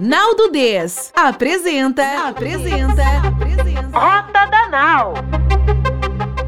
[0.00, 5.14] Naldo Des apresenta, apresenta, apresenta Rota da Nau.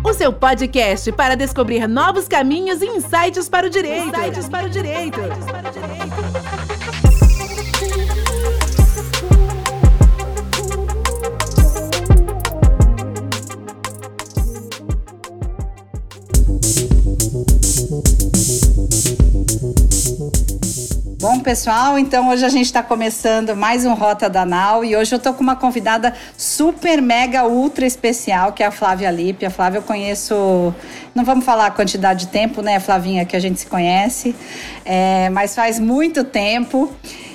[0.03, 4.09] O seu podcast para descobrir novos caminhos e insights para o direito.
[4.09, 5.21] Insights para o direito.
[21.45, 25.19] Pessoal, então hoje a gente está começando mais um Rota da Nau e hoje eu
[25.19, 29.45] tô com uma convidada super, mega, ultra especial, que é a Flávia Lipe.
[29.45, 30.75] A Flávia eu conheço,
[31.15, 34.35] não vamos falar a quantidade de tempo, né, Flavinha, que a gente se conhece,
[34.87, 36.91] é, mas faz muito tempo.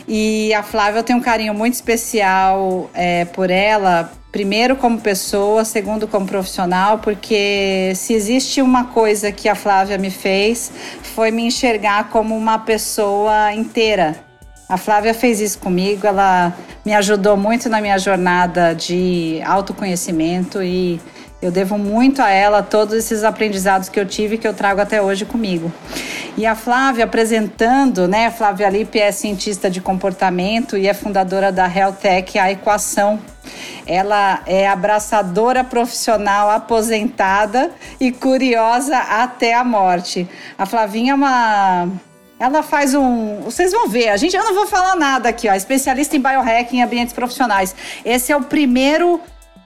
[0.07, 5.65] E a Flávia eu tenho um carinho muito especial é, por ela, Primeiro, como pessoa,
[5.65, 10.71] segundo, como profissional, porque se existe uma coisa que a Flávia me fez,
[11.01, 14.15] foi me enxergar como uma pessoa inteira.
[14.67, 16.55] A Flávia fez isso comigo, ela
[16.85, 21.01] me ajudou muito na minha jornada de autoconhecimento e
[21.41, 25.01] eu devo muito a ela todos esses aprendizados que eu tive que eu trago até
[25.01, 25.71] hoje comigo.
[26.37, 28.31] E a Flávia apresentando, né?
[28.31, 33.19] Flávia Lippe é cientista de comportamento e é fundadora da Realtech, a Equação
[33.85, 40.29] ela é abraçadora profissional aposentada e curiosa até a morte.
[40.55, 41.87] A Flavinha é uma
[42.39, 43.41] ela faz um.
[43.41, 44.35] Vocês vão ver, a gente.
[44.35, 45.53] Eu não vou falar nada aqui, ó.
[45.53, 47.75] Especialista em biohacking em ambientes profissionais.
[48.05, 49.19] Esse é o primeiro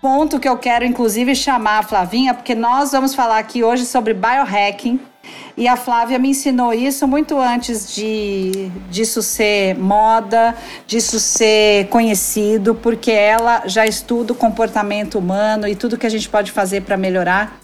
[0.04, 4.14] ponto que eu quero, inclusive, chamar a Flavinha, porque nós vamos falar aqui hoje sobre
[4.14, 5.00] biohacking
[5.56, 10.54] e a Flávia me ensinou isso muito antes de disso ser moda,
[10.86, 16.28] disso ser conhecido, porque ela já estuda o comportamento humano e tudo que a gente
[16.28, 17.62] pode fazer para melhorar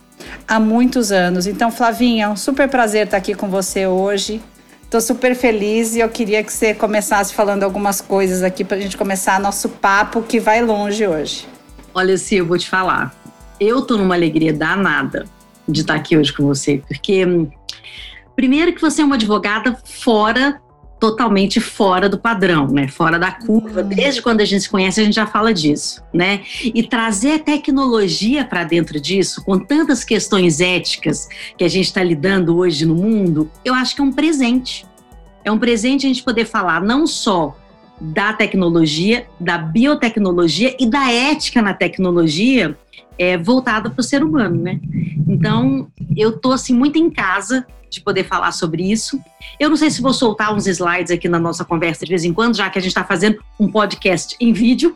[0.47, 1.45] há muitos anos.
[1.45, 4.41] Então, Flavinha, é um super prazer estar aqui com você hoje.
[4.81, 8.79] Estou super feliz e eu queria que você começasse falando algumas coisas aqui para a
[8.79, 11.58] gente começar nosso papo que vai longe hoje.
[11.99, 13.13] Olha, Cia, eu vou te falar.
[13.59, 15.25] Eu tô numa alegria danada
[15.67, 17.27] de estar aqui hoje com você, porque
[18.37, 20.61] primeiro que você é uma advogada fora
[20.97, 22.87] totalmente fora do padrão, né?
[22.87, 23.81] Fora da curva.
[23.81, 23.89] Uhum.
[23.89, 26.41] Desde quando a gente se conhece, a gente já fala disso, né?
[26.63, 31.27] E trazer tecnologia para dentro disso, com tantas questões éticas
[31.57, 34.85] que a gente está lidando hoje no mundo, eu acho que é um presente.
[35.43, 37.58] É um presente a gente poder falar não só
[37.99, 42.77] da tecnologia, da biotecnologia e da ética na tecnologia,
[43.17, 44.79] é, voltada para o ser humano, né?
[45.27, 49.19] Então, eu tô assim muito em casa de poder falar sobre isso.
[49.59, 52.33] Eu não sei se vou soltar uns slides aqui na nossa conversa de vez em
[52.33, 54.95] quando, já que a gente está fazendo um podcast em vídeo,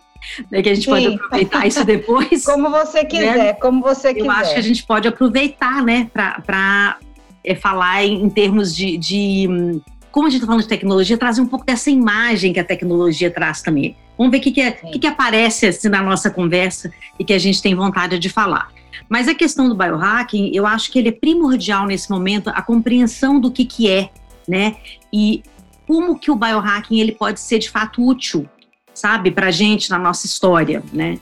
[0.50, 0.92] né, que a gente Sim.
[0.92, 2.46] pode aproveitar isso depois.
[2.46, 3.06] como você né?
[3.06, 3.54] quiser, né?
[3.54, 4.28] como você quiser.
[4.28, 6.98] Eu acho que a gente pode aproveitar, né, para
[7.44, 9.82] é, falar em, em termos de, de
[10.14, 13.32] como a gente está falando de tecnologia, trazer um pouco dessa imagem que a tecnologia
[13.32, 13.98] traz também.
[14.16, 17.34] Vamos ver o que, que, é, que, que aparece assim, na nossa conversa e que
[17.34, 18.72] a gente tem vontade de falar.
[19.10, 23.40] Mas a questão do biohacking, eu acho que ele é primordial nesse momento, a compreensão
[23.40, 24.12] do que, que é,
[24.48, 24.76] né?
[25.12, 25.42] E
[25.88, 28.48] como que o biohacking ele pode ser de fato útil,
[28.94, 31.18] sabe, para a gente na nossa história, né?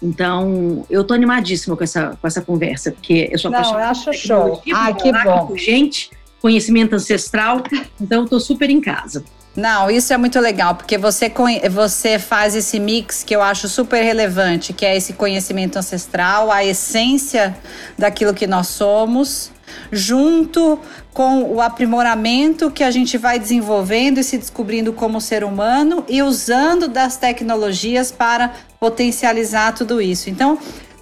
[0.00, 4.12] Então, eu tô animadíssima com essa, com essa conversa, porque eu sou Não, eu acho
[4.12, 4.62] show.
[4.72, 5.56] Ah, que bom.
[5.56, 6.10] Gente,
[6.40, 7.62] conhecimento ancestral,
[8.00, 9.24] então tô super em casa.
[9.58, 11.32] Não, isso é muito legal, porque você,
[11.68, 16.64] você faz esse mix que eu acho super relevante, que é esse conhecimento ancestral, a
[16.64, 17.56] essência
[17.98, 19.50] daquilo que nós somos,
[19.90, 20.78] junto
[21.12, 26.22] com o aprimoramento que a gente vai desenvolvendo e se descobrindo como ser humano e
[26.22, 30.30] usando das tecnologias para potencializar tudo isso.
[30.30, 30.56] Então,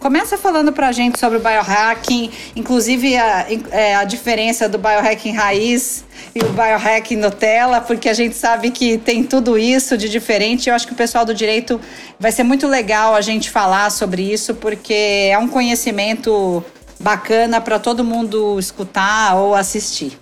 [0.06, 6.04] Começa falando pra gente sobre o biohacking, inclusive a, é, a diferença do biohacking raiz
[6.32, 10.68] e o biohacking Nutella, porque a gente sabe que tem tudo isso de diferente.
[10.68, 11.80] Eu acho que o pessoal do direito
[12.20, 16.64] vai ser muito legal a gente falar sobre isso, porque é um conhecimento
[17.00, 20.16] bacana para todo mundo escutar ou assistir.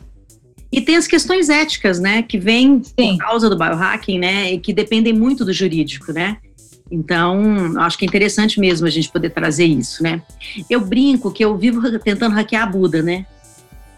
[0.73, 4.73] E tem as questões éticas, né, que vêm por causa do biohacking, né, e que
[4.73, 6.39] dependem muito do jurídico, né?
[6.95, 10.23] Então, acho que é interessante mesmo a gente poder trazer isso, né?
[10.71, 13.27] Eu brinco que eu vivo tentando hackear a Buda, né?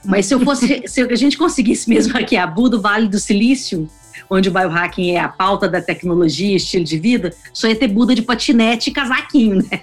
[0.03, 3.19] Mas se eu fosse, se a gente conseguisse mesmo hackear a Buda, o Vale do
[3.19, 3.87] Silício,
[4.31, 8.15] onde o biohacking é a pauta da tecnologia, estilo de vida, só ia ter Buda
[8.15, 9.83] de patinete e casaquinho, né?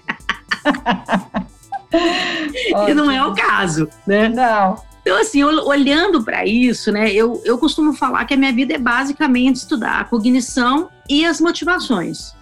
[2.89, 4.27] e não é o caso, né?
[4.30, 4.81] Não.
[5.04, 8.77] Então, assim, olhando para isso, né, eu, eu costumo falar que a minha vida é
[8.77, 12.33] basicamente estudar a cognição e as motivações.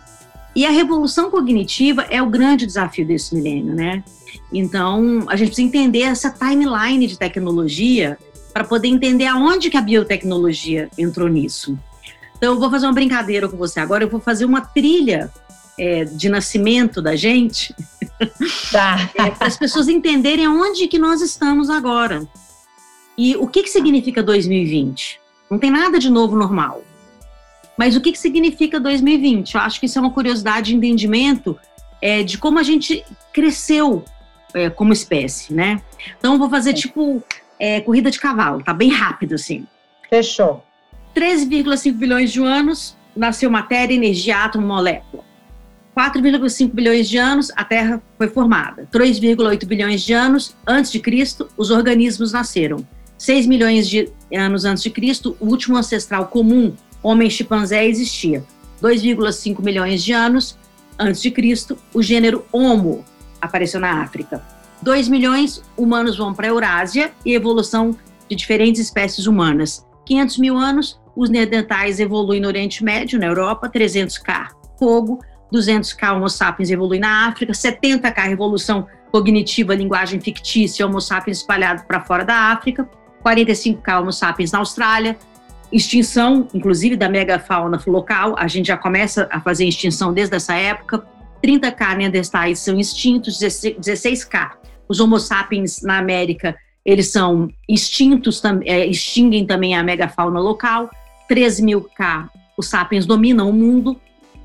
[0.56, 4.04] E a revolução cognitiva é o grande desafio desse milênio, né?
[4.52, 8.18] Então, a gente precisa entender essa timeline de tecnologia
[8.54, 11.78] para poder entender aonde que a biotecnologia entrou nisso.
[12.38, 15.32] Então, eu vou fazer uma brincadeira com você agora, eu vou fazer uma trilha
[15.80, 17.74] é, de nascimento da gente,
[18.72, 19.10] tá.
[19.16, 22.28] é, para as pessoas entenderem aonde que nós estamos agora.
[23.18, 25.20] E o que, que significa 2020?
[25.50, 26.82] Não tem nada de novo normal.
[27.78, 29.56] Mas o que, que significa 2020?
[29.56, 31.58] Eu acho que isso é uma curiosidade de entendimento
[32.02, 33.04] é, de como a gente
[33.34, 34.04] cresceu
[34.54, 35.82] é, como espécie, né?
[36.18, 37.24] Então, eu vou fazer tipo
[37.60, 39.66] é, corrida de cavalo, tá bem rápido assim.
[40.10, 40.64] Fechou.
[41.16, 45.24] 13,5 bilhões de anos nasceu matéria, energia, átomo, molécula.
[45.96, 48.88] 4,5 bilhões de anos a Terra foi formada.
[48.92, 52.86] 3,8 bilhões de anos antes de Cristo, os organismos nasceram.
[53.18, 58.44] 6 milhões de anos antes de Cristo, o último ancestral comum, homem chimpanzé, existia.
[58.82, 60.58] 2,5 milhões de anos
[60.98, 63.04] antes de Cristo, o gênero Homo
[63.40, 64.44] apareceu na África.
[64.82, 67.96] 2 milhões, humanos vão para a Eurásia e evolução
[68.28, 69.86] de diferentes espécies humanas.
[70.06, 75.20] 500 mil anos, os neandertais evoluem no Oriente Médio, na Europa, 300k fogo,
[75.54, 82.02] 200k Homo sapiens evolui na África, 70k revolução cognitiva, linguagem fictícia, Homo sapiens espalhado para
[82.02, 82.90] fora da África,
[83.24, 85.18] 45k Homo sapiens na Austrália,
[85.72, 91.06] extinção, inclusive da megafauna local, a gente já começa a fazer extinção desde essa época,
[91.44, 96.54] 30k neandertais são extintos, 16k os Homo sapiens na América,
[96.86, 100.90] eles são extintos, é, extinguem também a megafauna local.
[101.30, 103.98] 3 mil K, os sapiens dominam o mundo.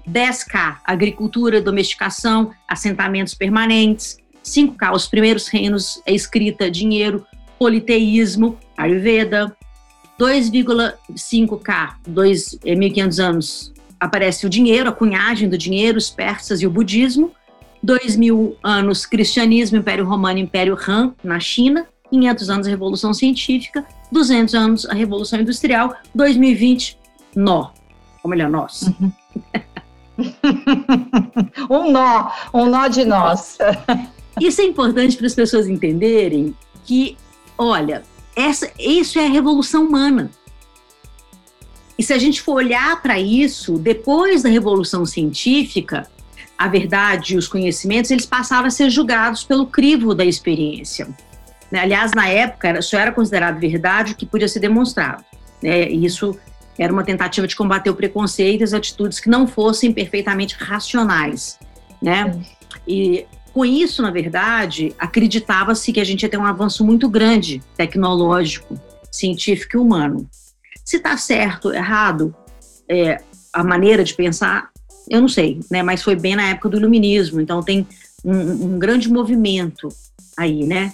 [0.08, 4.18] 10K, agricultura, domesticação, assentamentos permanentes.
[4.44, 7.26] 5K, os primeiros reinos, é escrita, dinheiro,
[7.58, 9.55] politeísmo, Ayurveda.
[10.18, 17.32] 2,5K, 2.500 anos, aparece o dinheiro, a cunhagem do dinheiro, os persas e o budismo.
[17.82, 23.86] 2 mil anos cristianismo, Império Romano, Império Han na China, 500 anos a Revolução Científica,
[24.10, 26.98] 200 anos a Revolução Industrial, 2020,
[27.36, 27.70] nó.
[28.24, 28.82] Ou melhor, nós.
[28.82, 29.12] Uhum.
[31.70, 33.58] um nó, um nó de nós.
[34.40, 36.54] Isso é importante para as pessoas entenderem
[36.84, 37.16] que,
[37.56, 38.02] olha,
[38.36, 40.30] essa, isso é a revolução humana.
[41.98, 46.06] E se a gente for olhar para isso, depois da Revolução Científica,
[46.58, 51.08] a verdade e os conhecimentos, eles passaram a ser julgados pelo crivo da experiência.
[51.70, 51.80] Né?
[51.80, 55.24] Aliás, na época, só era considerado verdade o que podia ser demonstrado.
[55.62, 55.88] Né?
[55.88, 56.38] Isso
[56.78, 61.58] era uma tentativa de combater o preconceito e as atitudes que não fossem perfeitamente racionais.
[62.00, 62.38] Né?
[62.86, 67.62] E com isso, na verdade, acreditava-se que a gente ia ter um avanço muito grande
[67.74, 68.78] tecnológico,
[69.10, 70.28] científico e humano.
[70.84, 72.36] Se está certo, errado,
[72.86, 73.18] é,
[73.50, 74.68] a maneira de pensar,
[75.08, 75.82] eu não sei, né?
[75.82, 77.88] Mas foi bem na época do iluminismo, então tem
[78.22, 79.88] um, um grande movimento
[80.36, 80.92] aí, né?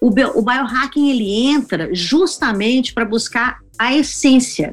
[0.00, 4.70] O, o biohacking ele entra justamente para buscar a essência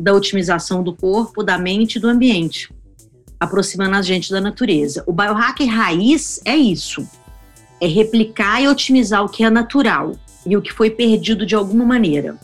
[0.00, 2.68] da otimização do corpo, da mente e do ambiente,
[3.44, 5.02] aproximando a gente da natureza.
[5.06, 7.08] O biohacking raiz é isso:
[7.80, 11.84] é replicar e otimizar o que é natural e o que foi perdido de alguma
[11.84, 12.38] maneira.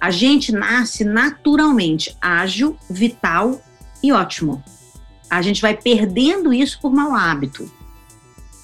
[0.00, 3.60] A gente nasce naturalmente ágil, vital
[4.02, 4.62] e ótimo
[5.30, 7.70] a gente vai perdendo isso por mau hábito.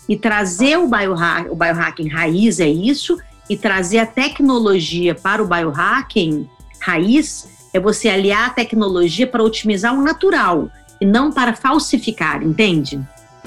[0.08, 3.18] E trazer o, biohack, o biohacking raiz é isso,
[3.48, 6.48] e trazer a tecnologia para o biohacking
[6.80, 10.70] raiz é você aliar a tecnologia para otimizar o natural
[11.02, 13.00] e não para falsificar, entende?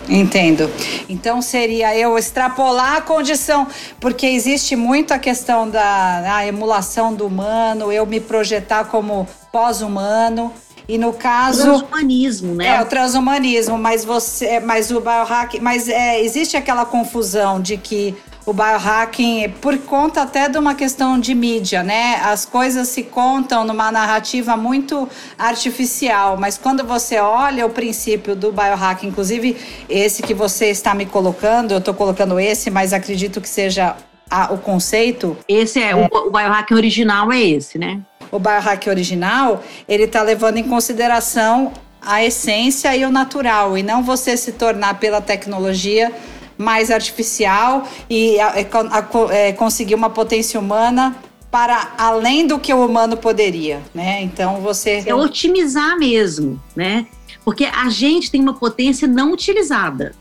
[0.09, 0.69] Entendo.
[1.07, 3.65] Então seria eu extrapolar a condição,
[3.97, 10.51] porque existe muito a questão da emulação do humano, eu me projetar como pós-humano,
[10.87, 11.61] e no caso.
[11.61, 12.67] O transhumanismo, né?
[12.67, 14.59] É, o transhumanismo, mas você.
[14.59, 15.59] Mas o biohacking.
[15.59, 21.19] Mas é, existe aquela confusão de que o biohacking, por conta até de uma questão
[21.19, 22.21] de mídia, né?
[22.23, 28.51] As coisas se contam numa narrativa muito artificial, mas quando você olha o princípio do
[28.51, 29.57] biohacking, inclusive
[29.89, 33.95] esse que você está me colocando, eu estou colocando esse, mas acredito que seja
[34.29, 35.35] a, o conceito.
[35.47, 35.95] Esse é, é.
[35.95, 38.01] O, o biohacking original é esse, né?
[38.31, 41.71] o biohack original, ele está levando em consideração
[42.01, 46.11] a essência e o natural, e não você se tornar pela tecnologia
[46.57, 51.15] mais artificial e a, a, a, é, conseguir uma potência humana
[51.51, 54.21] para além do que o humano poderia, né?
[54.21, 57.07] Então você é otimizar mesmo, né?
[57.45, 60.13] Porque a gente tem uma potência não utilizada.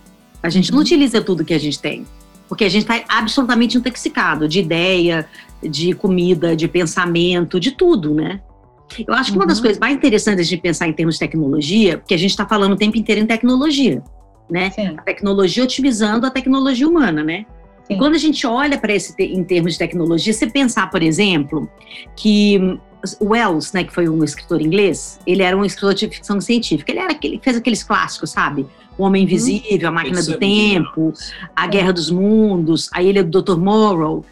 [0.42, 2.06] A gente não utiliza tudo que a gente tem,
[2.48, 5.26] porque a gente está absolutamente intoxicado de ideia,
[5.62, 8.40] de comida, de pensamento, de tudo, né?
[9.06, 9.64] Eu acho que uma das uhum.
[9.64, 12.76] coisas mais interessantes de pensar em termos de tecnologia, porque a gente está falando o
[12.76, 14.02] tempo inteiro em tecnologia,
[14.50, 14.70] né?
[14.70, 14.94] Sim.
[14.96, 17.46] A tecnologia otimizando a tecnologia humana, né?
[17.88, 21.68] E quando a gente olha para esse em termos de tecnologia, você pensar, por exemplo,
[22.16, 22.78] que
[23.20, 26.90] Wells, né, que foi um escritor inglês, ele era um escritor de ficção científica.
[26.90, 28.66] Ele era aquele, fez aqueles clássicos, sabe?
[28.96, 29.28] O Homem uhum.
[29.28, 31.12] Invisível, A Máquina do Tempo,
[31.54, 33.58] A Guerra dos Mundos, A Ilha do Dr.
[33.58, 34.24] Morrow.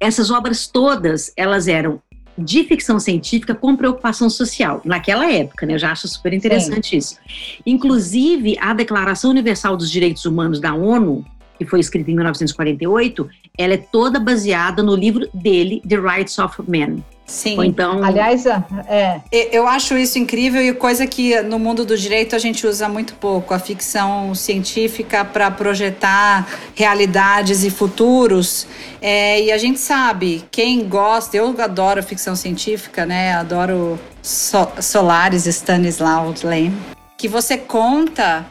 [0.00, 2.00] Essas obras todas, elas eram
[2.36, 5.74] de ficção científica com preocupação social, naquela época, né?
[5.74, 6.96] Eu já acho super interessante Sim.
[6.96, 7.18] isso.
[7.64, 11.24] Inclusive, a Declaração Universal dos Direitos Humanos da ONU,
[11.58, 16.60] que foi escrita em 1948, ela é toda baseada no livro dele, The Rights of
[16.66, 17.02] Man.
[17.26, 17.56] Sim.
[17.56, 19.22] Ou então, aliás, é.
[19.50, 23.14] Eu acho isso incrível e coisa que no mundo do direito a gente usa muito
[23.14, 28.66] pouco, a ficção científica para projetar realidades e futuros.
[29.00, 33.34] É, e a gente sabe, quem gosta, eu adoro ficção científica, né?
[33.34, 36.76] Adoro so, Solaris, Stanislaw Lem,
[37.16, 38.46] que você conta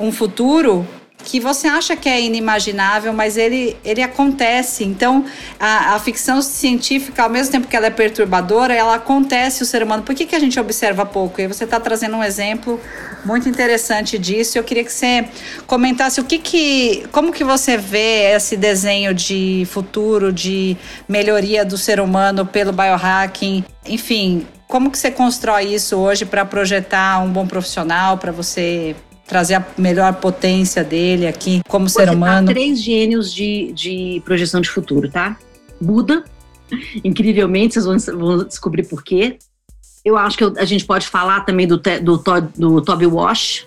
[0.00, 0.86] um futuro
[1.24, 4.84] que você acha que é inimaginável, mas ele, ele acontece.
[4.84, 5.24] Então,
[5.58, 9.82] a, a, ficção científica, ao mesmo tempo que ela é perturbadora, ela acontece o ser
[9.82, 10.02] humano.
[10.02, 11.40] Por que, que a gente observa pouco?
[11.40, 12.78] E você está trazendo um exemplo
[13.24, 14.58] muito interessante disso.
[14.58, 15.26] Eu queria que você
[15.66, 20.76] comentasse o que que, como que você vê esse desenho de futuro, de
[21.08, 23.64] melhoria do ser humano pelo biohacking.
[23.86, 28.94] Enfim, como que você constrói isso hoje para projetar um bom profissional, para você
[29.26, 32.48] trazer a melhor potência dele aqui como ser humano.
[32.48, 35.36] três gênios de, de projeção de futuro, tá?
[35.80, 36.24] Buda,
[37.02, 39.38] incrivelmente, vocês vão, vão descobrir por quê.
[40.04, 42.22] Eu acho que a gente pode falar também do, do,
[42.56, 43.66] do Toby Walsh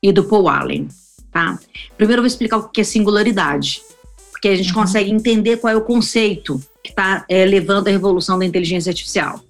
[0.00, 0.88] e do Paul Allen,
[1.32, 1.58] tá?
[1.96, 3.82] Primeiro eu vou explicar o que é singularidade,
[4.30, 4.80] porque a gente uhum.
[4.80, 9.40] consegue entender qual é o conceito que está é, levando a revolução da inteligência artificial.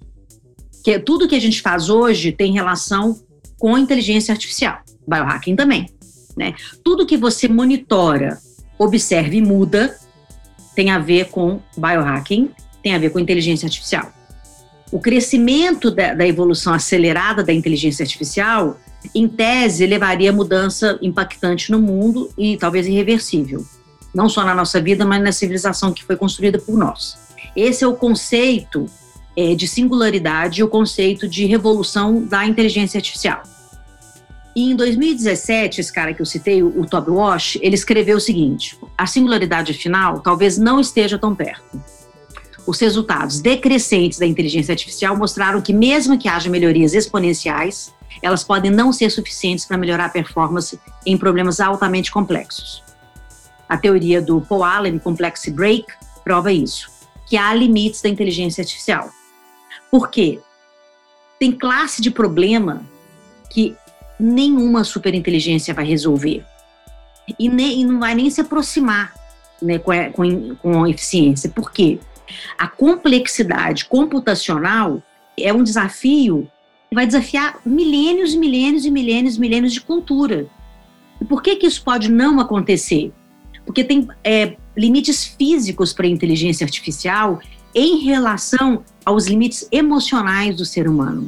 [0.83, 3.19] Que é, tudo que a gente faz hoje tem relação
[3.59, 5.87] com inteligência artificial biohacking também.
[6.35, 6.53] Né?
[6.83, 8.37] Tudo que você monitora,
[8.77, 9.95] observa e muda
[10.75, 12.49] tem a ver com biohacking,
[12.81, 14.11] tem a ver com inteligência artificial.
[14.91, 18.79] O crescimento da, da evolução acelerada da inteligência artificial,
[19.13, 23.65] em tese, levaria a mudança impactante no mundo e talvez irreversível.
[24.13, 27.17] Não só na nossa vida, mas na civilização que foi construída por nós.
[27.55, 28.85] Esse é o conceito
[29.35, 33.41] é, de singularidade o conceito de revolução da inteligência artificial.
[34.55, 38.77] E em 2017, esse cara que eu citei, o Toby Walsh, ele escreveu o seguinte:
[38.97, 41.81] a singularidade final talvez não esteja tão perto.
[42.65, 48.71] Os resultados decrescentes da inteligência artificial mostraram que, mesmo que haja melhorias exponenciais, elas podem
[48.71, 52.83] não ser suficientes para melhorar a performance em problemas altamente complexos.
[53.67, 55.85] A teoria do Paul Allen Complexity Break
[56.23, 56.89] prova isso,
[57.27, 59.09] que há limites da inteligência artificial.
[59.91, 60.39] Por quê?
[61.39, 62.83] Tem classe de problema
[63.49, 63.75] que
[64.23, 66.45] nenhuma superinteligência vai resolver.
[67.37, 69.13] E, nem, e não vai nem se aproximar
[69.61, 71.49] né, com, com, com eficiência.
[71.49, 71.99] Por quê?
[72.57, 75.03] A complexidade computacional
[75.37, 76.49] é um desafio
[76.89, 80.47] que vai desafiar milênios e milênios e milênios e milênios de cultura.
[81.19, 83.11] E por que, que isso pode não acontecer?
[83.65, 87.39] Porque tem é, limites físicos para a inteligência artificial
[87.75, 91.27] em relação aos limites emocionais do ser humano.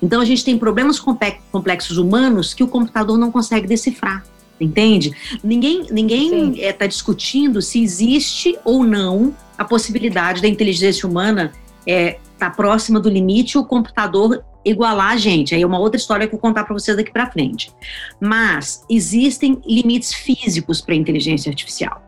[0.00, 4.24] Então a gente tem problemas complexos humanos que o computador não consegue decifrar.
[4.60, 5.12] Entende?
[5.42, 11.52] Ninguém ninguém está eh, discutindo se existe ou não a possibilidade da inteligência humana
[11.84, 15.54] estar é, tá próxima do limite e o computador igualar a gente.
[15.54, 17.72] Aí é uma outra história que eu vou contar para vocês daqui para frente.
[18.20, 22.00] Mas existem limites físicos para a inteligência artificial.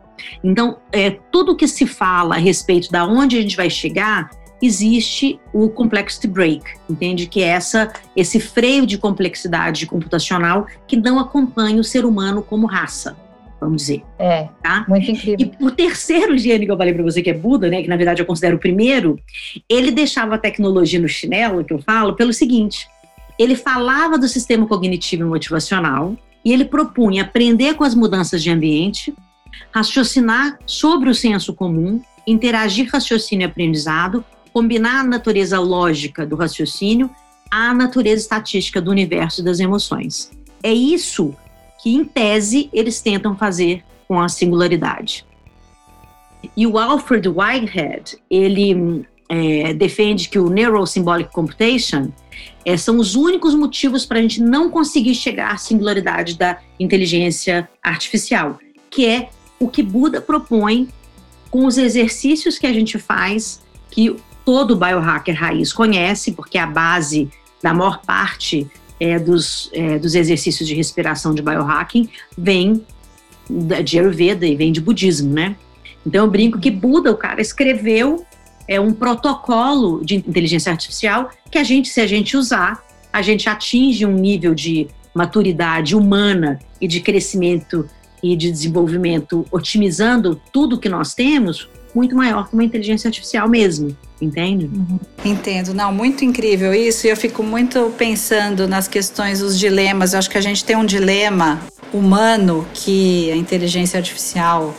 [0.43, 4.29] Então, é, tudo que se fala a respeito da onde a gente vai chegar
[4.61, 7.27] existe o complexity break, entende?
[7.27, 12.65] Que é essa, esse freio de complexidade computacional que não acompanha o ser humano como
[12.65, 13.17] raça,
[13.59, 14.03] vamos dizer.
[14.17, 14.85] É, tá?
[14.87, 15.51] muito incrível.
[15.59, 17.97] E o terceiro gênio que eu falei para você, que é Buda, né, que na
[17.97, 19.19] verdade eu considero o primeiro,
[19.69, 22.87] ele deixava a tecnologia no chinelo, que eu falo, pelo seguinte,
[23.37, 28.49] ele falava do sistema cognitivo e motivacional e ele propunha aprender com as mudanças de
[28.49, 29.13] ambiente,
[29.73, 34.23] raciocinar sobre o senso comum, interagir raciocínio e aprendizado
[34.55, 37.09] combinar a natureza lógica do raciocínio
[37.51, 40.31] à natureza estatística do universo das emoções.
[40.63, 41.35] É isso
[41.83, 45.25] que, em tese, eles tentam fazer com a singularidade.
[46.55, 52.07] E o Alfred Whitehead, ele é, defende que o Neurosymbolic Computation
[52.63, 57.67] é, são os únicos motivos para a gente não conseguir chegar à singularidade da inteligência
[57.83, 58.57] artificial,
[58.89, 59.27] que é
[59.59, 60.87] o que Buda propõe
[61.51, 64.15] com os exercícios que a gente faz, que
[64.45, 67.29] todo biohacker raiz conhece, porque é a base
[67.61, 68.67] da maior parte
[68.99, 72.85] é, dos, é, dos exercícios de respiração de biohacking vem
[73.49, 75.55] de Ayurveda e vem de budismo, né?
[76.05, 78.25] Então eu brinco que Buda, o cara, escreveu
[78.67, 83.49] é, um protocolo de inteligência artificial que a gente, se a gente usar, a gente
[83.49, 87.87] atinge um nível de maturidade humana e de crescimento
[88.21, 93.95] e de desenvolvimento, otimizando tudo que nós temos, muito maior que uma inteligência artificial mesmo,
[94.21, 94.65] entende?
[94.65, 94.99] Uhum.
[95.23, 97.07] Entendo, não, muito incrível isso.
[97.07, 100.13] E eu fico muito pensando nas questões, os dilemas.
[100.13, 101.61] Eu acho que a gente tem um dilema
[101.93, 104.75] humano que a inteligência artificial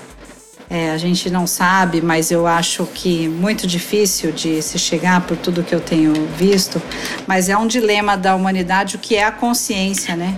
[0.69, 5.37] é, a gente não sabe, mas eu acho que muito difícil de se chegar por
[5.37, 6.83] tudo que eu tenho visto.
[7.27, 10.37] Mas é um dilema da humanidade o que é a consciência, né?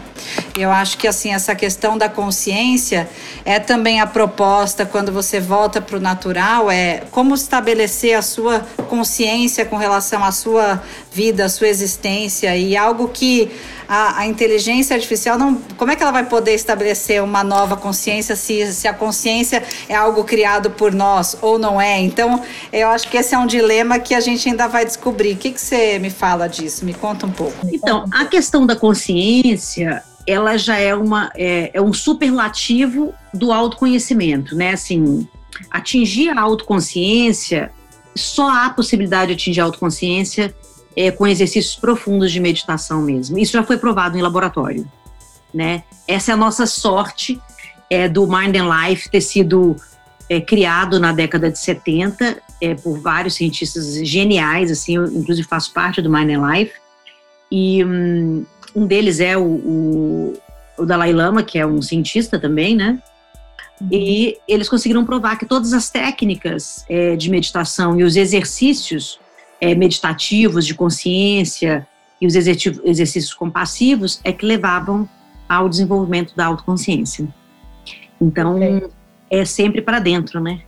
[0.57, 3.09] Eu acho que assim essa questão da consciência
[3.45, 8.61] é também a proposta quando você volta para o natural é como estabelecer a sua
[8.89, 10.83] consciência com relação à sua
[11.13, 13.51] vida, à sua existência e algo que
[13.89, 15.55] a, a, inteligência artificial não.
[15.77, 19.95] Como é que ela vai poder estabelecer uma nova consciência se, se a consciência é
[19.95, 21.99] algo criado por nós ou não é?
[21.99, 25.33] Então, eu acho que esse é um dilema que a gente ainda vai descobrir.
[25.33, 26.85] O que, que você me fala disso?
[26.85, 27.67] Me conta um pouco.
[27.73, 34.55] Então, a questão da consciência ela já é, uma, é, é um superlativo do autoconhecimento,
[34.55, 34.73] né?
[34.73, 35.27] Assim,
[35.71, 37.73] atingir a autoconsciência,
[38.15, 40.55] só há possibilidade de atingir a autoconsciência
[40.95, 43.39] é, com exercícios profundos de meditação mesmo.
[43.39, 44.87] Isso já foi provado em laboratório,
[45.55, 45.85] né?
[46.07, 47.41] Essa é a nossa sorte
[47.89, 49.77] é, do Mind and Life ter sido
[50.29, 55.73] é, criado na década de 70 é, por vários cientistas geniais, assim, eu inclusive faço
[55.73, 56.73] parte do Mind and Life,
[57.51, 58.45] e hum,
[58.75, 60.35] um deles é o, o,
[60.79, 62.99] o, Dalai Lama, que é um cientista também, né?
[63.81, 63.89] Uhum.
[63.91, 69.21] E eles conseguiram provar que todas as técnicas é, de meditação e os exercícios
[69.61, 71.87] é, meditativos, de consciência
[72.21, 75.09] e os exercícios compassivos é que levavam
[75.49, 77.27] ao desenvolvimento da autoconsciência.
[78.21, 78.83] Então, okay.
[79.31, 80.61] é sempre para dentro, né?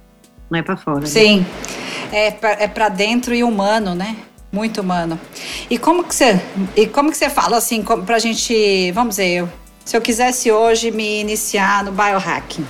[0.48, 1.00] Não é para fora.
[1.00, 1.06] Né?
[1.06, 2.26] Sim, né?
[2.26, 4.16] é para é dentro e humano, né?
[4.52, 5.18] Muito humano.
[5.68, 6.40] E como que você,
[6.76, 9.48] e como que você fala assim, para a gente, vamos dizer, eu,
[9.84, 12.66] se eu quisesse hoje me iniciar no biohacking,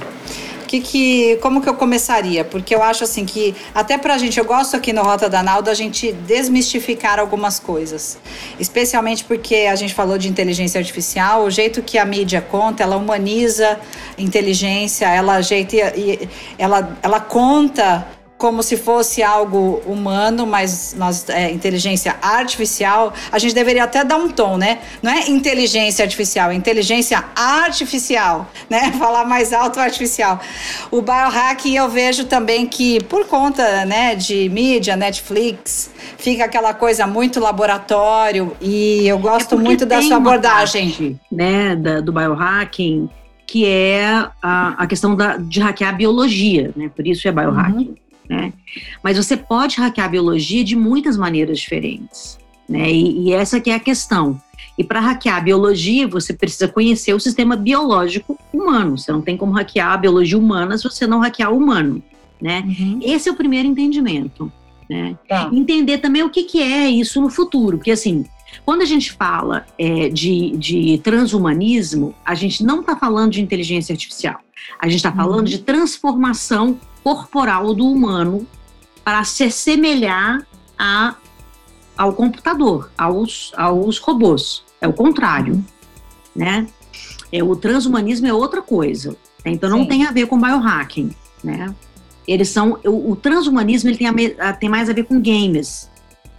[0.71, 2.45] que, que, como que eu começaria?
[2.45, 5.69] Porque eu acho assim que, até pra gente, eu gosto aqui no Rota da Naldo
[5.69, 8.17] a gente desmistificar algumas coisas.
[8.57, 12.97] Especialmente porque a gente falou de inteligência artificial, o jeito que a mídia conta, ela
[12.97, 13.81] humaniza
[14.17, 15.77] inteligência, ela, ajeita,
[16.57, 18.07] ela, ela conta
[18.41, 24.17] como se fosse algo humano, mas nós, é, inteligência artificial, a gente deveria até dar
[24.17, 24.79] um tom, né?
[25.03, 28.93] Não é inteligência artificial, é inteligência artificial, né?
[28.99, 30.41] Falar mais alto artificial.
[30.91, 37.07] O biohacking eu vejo também que por conta, né, de mídia, Netflix, fica aquela coisa
[37.07, 43.11] muito laboratório e eu gosto é muito da sua abordagem, parte, né, da, do biohacking
[43.47, 44.07] que é
[44.41, 46.89] a, a questão da, de hackear a biologia, né?
[46.95, 47.89] Por isso é biohacking.
[47.89, 48.53] Uhum né?
[49.03, 52.39] Mas você pode hackear a biologia de muitas maneiras diferentes,
[52.69, 52.89] né?
[52.89, 54.41] E, e essa que é a questão.
[54.79, 58.97] E para hackear a biologia, você precisa conhecer o sistema biológico humano.
[58.97, 62.01] Você não tem como hackear a biologia humana se você não hackear o humano,
[62.41, 62.63] né?
[62.65, 63.01] Uhum.
[63.03, 64.51] Esse é o primeiro entendimento,
[64.89, 65.19] né?
[65.29, 65.51] Tá.
[65.53, 68.25] Entender também o que, que é isso no futuro, porque assim,
[68.65, 73.93] quando a gente fala é, de, de transhumanismo, a gente não está falando de inteligência
[73.93, 74.41] artificial.
[74.79, 75.45] A gente está falando uhum.
[75.45, 78.47] de transformação corporal do humano
[79.05, 80.47] para se assemelhar
[80.79, 81.17] a,
[81.97, 84.65] ao computador, aos, aos robôs.
[84.81, 85.65] É o contrário,
[86.35, 86.67] né?
[87.33, 89.17] É, o transhumanismo é outra coisa.
[89.45, 89.53] Né?
[89.53, 89.89] Então não Sim.
[89.89, 91.75] tem a ver com biohacking, né?
[92.27, 95.91] Eles são o, o transhumanismo ele tem, a, tem mais a ver com gamers.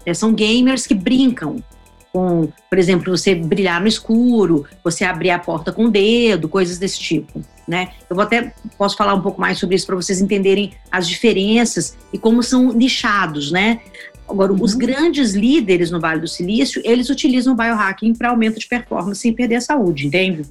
[0.06, 1.64] É, são gamers que brincam
[2.12, 6.78] com, por exemplo, você brilhar no escuro, você abrir a porta com o dedo, coisas
[6.78, 7.42] desse tipo,
[7.72, 7.94] né?
[8.10, 11.98] Eu vou até posso falar um pouco mais sobre isso para vocês entenderem as diferenças
[12.12, 13.80] e como são nichados, né?
[14.28, 14.62] Agora, uhum.
[14.62, 19.22] os grandes líderes no Vale do Silício, eles utilizam o biohacking para aumento de performance
[19.22, 20.42] sem perder a saúde, entende?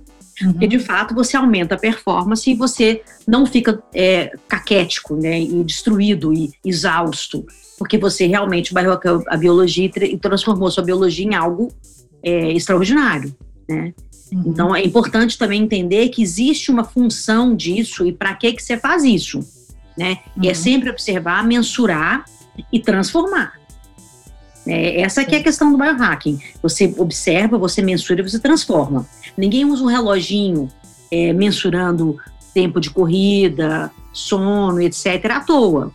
[0.41, 0.53] Uhum.
[0.53, 5.43] Porque, de fato, você aumenta a performance e você não fica é, caquético, né?
[5.43, 7.45] E destruído e exausto
[7.79, 11.73] porque você realmente bairrou a biologia e transformou sua biologia em algo
[12.23, 13.35] é, extraordinário,
[13.67, 13.95] né?
[14.33, 14.43] Uhum.
[14.47, 18.77] Então é importante também entender que existe uma função disso e para que que você
[18.77, 19.41] faz isso,
[19.97, 20.19] né?
[20.37, 20.45] Uhum.
[20.45, 20.55] E é uhum.
[20.55, 22.25] sempre observar, mensurar
[22.73, 23.55] e transformar.
[24.67, 26.39] É, essa aqui é a questão do biohacking.
[26.63, 29.07] Você observa, você mensura e você transforma.
[29.37, 30.69] Ninguém usa um reloginho
[31.11, 32.19] é, mensurando
[32.53, 35.25] tempo de corrida, sono, etc.
[35.31, 35.93] à toa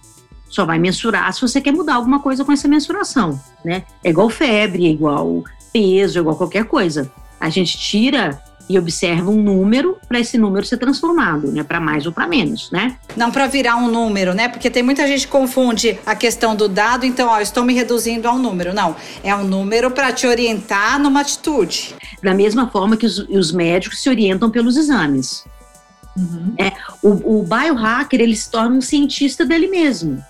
[0.56, 3.84] só vai mensurar se você quer mudar alguma coisa com essa mensuração, né?
[4.02, 5.44] É igual febre, é igual
[5.74, 7.12] peso, é igual qualquer coisa.
[7.46, 12.08] A gente tira e observa um número para esse número ser transformado, né, para mais
[12.08, 12.98] ou para menos, né?
[13.16, 14.48] Não para virar um número, né?
[14.48, 18.28] Porque tem muita gente que confunde a questão do dado, então, ó, estou me reduzindo
[18.28, 18.74] a um número.
[18.74, 21.94] Não, é um número para te orientar numa atitude.
[22.24, 25.46] Da mesma forma que os, os médicos se orientam pelos exames.
[26.18, 26.56] Uhum.
[26.58, 26.72] É,
[27.04, 30.24] o, o biohacker ele se torna um cientista dele mesmo.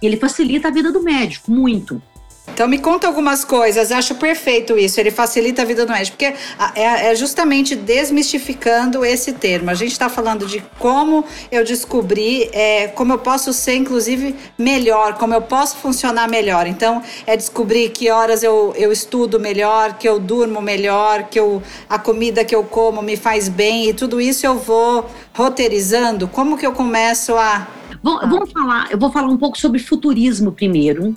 [0.00, 2.00] Ele facilita a vida do médico muito.
[2.48, 6.34] Então me conta algumas coisas, acho perfeito isso, ele facilita a vida do médico, porque
[6.74, 9.70] é, é justamente desmistificando esse termo.
[9.70, 15.14] A gente está falando de como eu descobri, é, como eu posso ser, inclusive, melhor,
[15.14, 16.66] como eu posso funcionar melhor.
[16.66, 21.62] Então, é descobrir que horas eu, eu estudo melhor, que eu durmo melhor, que eu,
[21.88, 26.28] a comida que eu como me faz bem, e tudo isso eu vou roteirizando.
[26.28, 27.68] Como que eu começo a.
[28.02, 31.14] Bom, vamos falar, eu vou falar um pouco sobre futurismo primeiro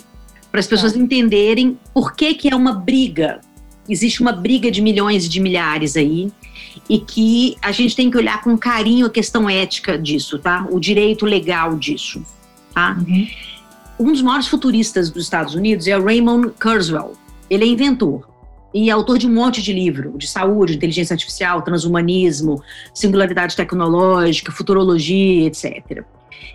[0.56, 0.98] para as pessoas tá.
[0.98, 3.42] entenderem por que, que é uma briga.
[3.86, 6.32] Existe uma briga de milhões e de milhares aí,
[6.88, 10.66] e que a gente tem que olhar com carinho a questão ética disso, tá?
[10.70, 12.24] O direito legal disso,
[12.72, 12.96] tá?
[12.98, 13.28] Uhum.
[14.00, 17.12] Um dos maiores futuristas dos Estados Unidos é o Raymond Kurzweil.
[17.50, 18.26] Ele é inventor
[18.72, 22.62] e é autor de um monte de livro de saúde, inteligência artificial, transhumanismo,
[22.94, 26.02] singularidade tecnológica, futurologia, etc.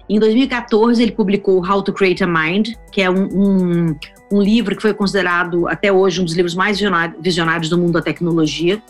[0.09, 3.95] Em 2014, ele publicou How to Create a Mind, que é um, um,
[4.31, 6.79] um livro que foi considerado até hoje um dos livros mais
[7.19, 8.81] visionários do mundo da tecnologia.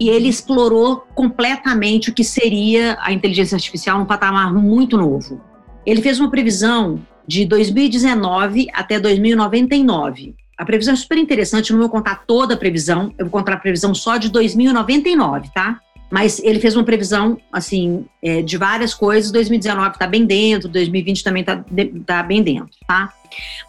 [0.00, 5.40] E ele explorou completamente o que seria a inteligência artificial num patamar muito novo.
[5.84, 10.34] Ele fez uma previsão de 2019 até 2099.
[10.56, 13.58] A previsão é super interessante, não vou contar toda a previsão, eu vou contar a
[13.58, 15.78] previsão só de 2099, tá?
[16.10, 19.30] Mas ele fez uma previsão, assim, é, de várias coisas.
[19.30, 21.64] 2019 está bem dentro, 2020 também está
[22.06, 23.12] tá bem dentro, tá?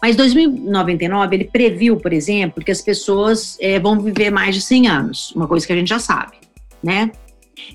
[0.02, 4.88] Mas 2099 ele previu, por exemplo, que as pessoas é, vão viver mais de 100
[4.88, 6.38] anos, uma coisa que a gente já sabe,
[6.82, 7.10] né?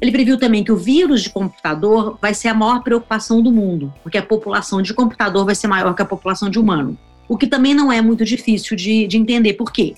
[0.02, 3.94] Ele previu também que o vírus de computador vai ser a maior preocupação do mundo,
[4.02, 6.98] porque a população de computador vai ser maior que a população de humano.
[7.28, 9.96] O que também não é muito difícil de, de entender por quê.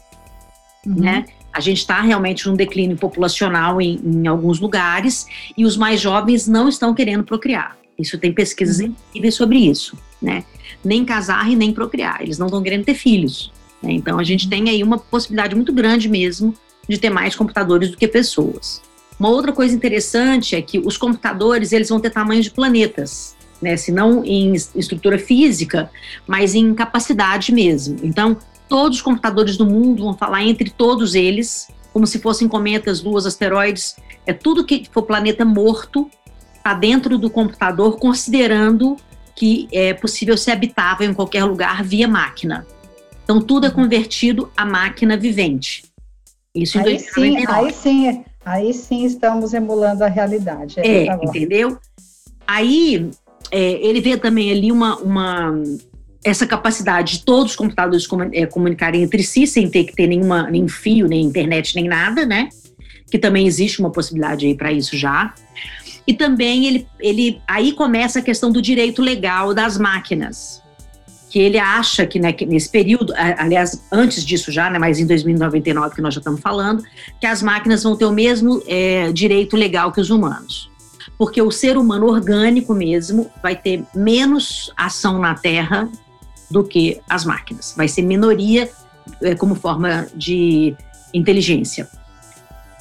[0.86, 0.96] Uhum.
[0.96, 1.26] Né?
[1.58, 5.26] A gente está realmente num declínio populacional em, em, alguns lugares
[5.58, 7.76] e os mais jovens não estão querendo procriar.
[7.98, 8.94] Isso tem pesquisas uhum.
[9.10, 10.44] incríveis sobre isso, né?
[10.86, 12.22] Nem casar e nem procriar.
[12.22, 13.52] Eles não estão querendo ter filhos.
[13.82, 13.92] Né?
[13.94, 14.50] Então a gente uhum.
[14.52, 16.54] tem aí uma possibilidade muito grande mesmo
[16.88, 18.80] de ter mais computadores do que pessoas.
[19.20, 23.76] Uma outra coisa interessante é que os computadores eles vão ter tamanho de planetas, né?
[23.76, 25.90] Se não em estrutura física,
[26.28, 27.98] mas em capacidade mesmo.
[28.04, 33.02] Então Todos os computadores do mundo vão falar entre todos eles, como se fossem cometas,
[33.02, 33.96] luas, asteroides.
[34.26, 36.10] É tudo que for planeta morto
[36.56, 38.98] está dentro do computador, considerando
[39.36, 42.66] que é possível ser habitável em qualquer lugar via máquina.
[43.24, 45.86] Então tudo é convertido a máquina vivente.
[46.54, 47.74] Isso em aí 2099.
[47.74, 50.80] Sim, aí sim, aí sim estamos emulando a realidade.
[50.80, 51.78] É, é entendeu?
[52.46, 53.12] Aí
[53.52, 55.54] é, ele vê também ali uma, uma
[56.28, 60.50] essa capacidade de todos os computadores é, comunicarem entre si sem ter que ter nenhuma,
[60.50, 62.50] nem fio, nem internet, nem nada, né?
[63.10, 65.34] Que também existe uma possibilidade aí para isso já.
[66.06, 70.62] E também ele, ele aí começa a questão do direito legal das máquinas.
[71.30, 75.06] Que ele acha que, né, que nesse período, aliás, antes disso já, né, mas em
[75.06, 76.84] 2099 que nós já estamos falando,
[77.22, 80.70] que as máquinas vão ter o mesmo é, direito legal que os humanos
[81.18, 85.90] porque o ser humano orgânico mesmo vai ter menos ação na Terra
[86.50, 87.74] do que as máquinas.
[87.76, 88.70] Vai ser minoria
[89.22, 90.76] é, como forma de
[91.14, 91.88] inteligência.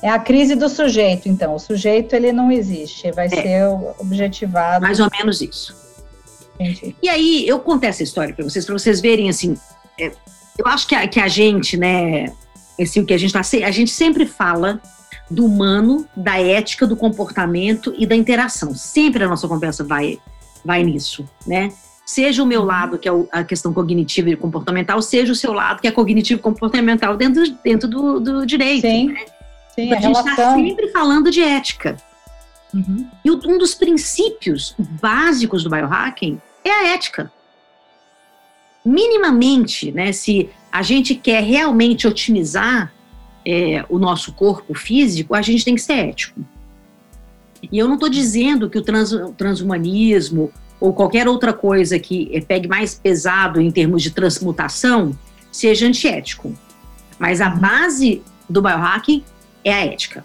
[0.02, 1.54] É a crise do sujeito, então.
[1.54, 3.30] O sujeito ele não existe, vai é.
[3.30, 3.64] ser
[3.98, 4.82] objetivado.
[4.82, 5.74] Mais ou menos isso.
[6.54, 6.94] Entendi.
[7.02, 9.56] E aí eu contei essa história para vocês, para vocês verem assim.
[9.98, 10.12] É,
[10.58, 12.32] eu acho que a, que a gente, né,
[12.80, 14.80] assim, o que a gente tá, a gente sempre fala
[15.30, 18.74] do humano, da ética, do comportamento e da interação.
[18.74, 20.18] Sempre a nossa conversa vai
[20.64, 21.72] vai nisso, né?
[22.06, 22.66] Seja o meu uhum.
[22.66, 26.38] lado, que é a questão cognitiva e comportamental, seja o seu lado, que é cognitivo
[26.38, 28.82] e comportamental dentro, dentro do, do direito.
[28.82, 29.24] Sim, né?
[29.74, 31.96] sim a, a gente está sempre falando de ética.
[32.72, 33.08] Uhum.
[33.24, 37.32] E um dos princípios básicos do biohacking é a ética.
[38.84, 42.92] Minimamente, né, se a gente quer realmente otimizar
[43.44, 46.40] é, o nosso corpo físico, a gente tem que ser ético.
[47.72, 52.40] E eu não estou dizendo que o trans, transhumanismo ou qualquer outra coisa que eh,
[52.40, 55.16] pegue mais pesado em termos de transmutação,
[55.50, 56.52] seja antiético.
[57.18, 59.24] Mas a base do biohacking
[59.64, 60.24] é a ética.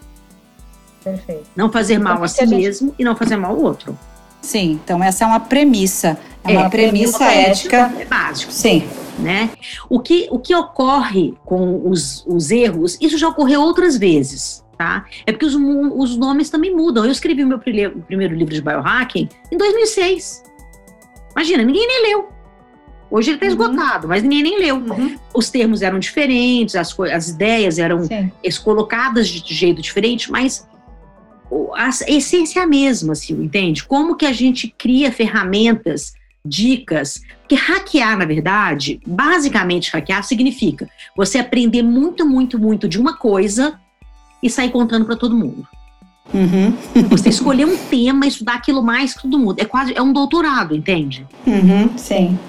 [1.03, 1.45] Perfeito.
[1.55, 2.61] Não fazer então, mal a si a gente...
[2.61, 3.97] mesmo e não fazer mal ao outro.
[4.41, 6.17] Sim, então essa é uma premissa.
[6.43, 7.91] É, é uma premissa ética.
[7.99, 8.51] É básico.
[8.51, 8.83] Sim.
[9.19, 9.51] Né?
[9.89, 14.63] O, que, o que ocorre com os, os erros, isso já ocorreu outras vezes.
[14.81, 15.05] Tá?
[15.27, 17.05] É porque os, os nomes também mudam.
[17.05, 20.43] Eu escrevi o meu primeiro livro de biohacking em 2006.
[21.35, 22.29] Imagina, ninguém nem leu.
[23.11, 23.51] Hoje ele está uhum.
[23.51, 24.77] esgotado, mas ninguém nem leu.
[24.77, 25.15] Uhum.
[25.35, 28.07] Os termos eram diferentes, as, as ideias eram
[28.63, 30.67] colocadas de jeito diferente, mas
[31.75, 33.83] a essência é a mesma, assim, entende?
[33.83, 36.13] Como que a gente cria ferramentas,
[36.43, 43.15] dicas, porque hackear, na verdade, basicamente hackear significa você aprender muito, muito, muito de uma
[43.17, 43.79] coisa
[44.41, 45.67] e sair contando para todo mundo.
[46.33, 46.73] Uhum.
[47.09, 49.59] Você escolher um tema, estudar aquilo mais que todo mundo.
[49.59, 51.27] É quase é um doutorado, entende?
[51.45, 52.39] Uhum, sim.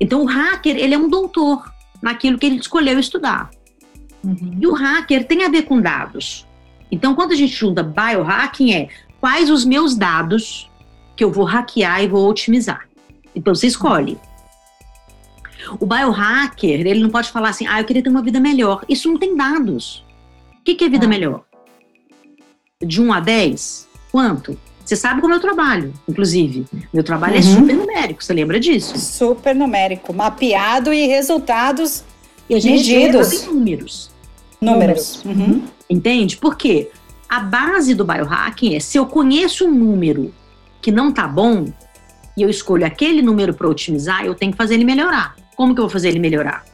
[0.00, 3.50] Então o hacker ele é um doutor naquilo que ele escolheu estudar.
[4.24, 4.58] Uhum.
[4.60, 6.46] E o hacker tem a ver com dados.
[6.90, 8.88] Então quando a gente junta biohacking é
[9.20, 10.70] quais os meus dados
[11.16, 12.88] que eu vou hackear e vou otimizar.
[13.34, 14.18] Então você escolhe.
[15.78, 18.84] O biohacker, ele não pode falar assim, ah, eu queria ter uma vida melhor.
[18.88, 20.04] Isso não tem dados.
[20.60, 21.08] O que, que é vida ah.
[21.08, 21.42] melhor?
[22.82, 23.88] De 1 a 10?
[24.12, 24.58] Quanto?
[24.84, 26.66] Você sabe como eu trabalho, inclusive.
[26.92, 27.46] Meu trabalho é uhum.
[27.46, 28.98] é super numérico, você lembra disso?
[28.98, 32.04] Super numérico, mapeado e resultados
[32.48, 33.44] e a gente medidos.
[33.44, 34.10] Em números.
[34.60, 35.24] Números.
[35.24, 35.62] Uhum.
[35.88, 36.36] Entende?
[36.36, 36.90] Porque
[37.28, 40.34] a base do biohacking é se eu conheço um número
[40.82, 41.72] que não tá bom
[42.36, 45.36] e eu escolho aquele número para otimizar, eu tenho que fazer ele melhorar.
[45.54, 46.64] Como que eu vou fazer ele melhorar?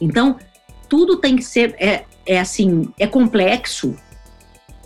[0.00, 0.36] Então,
[0.88, 3.94] tudo tem que ser é, é assim, é complexo,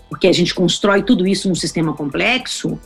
[0.08, 2.78] porque a gente constrói tudo isso num sistema complexo,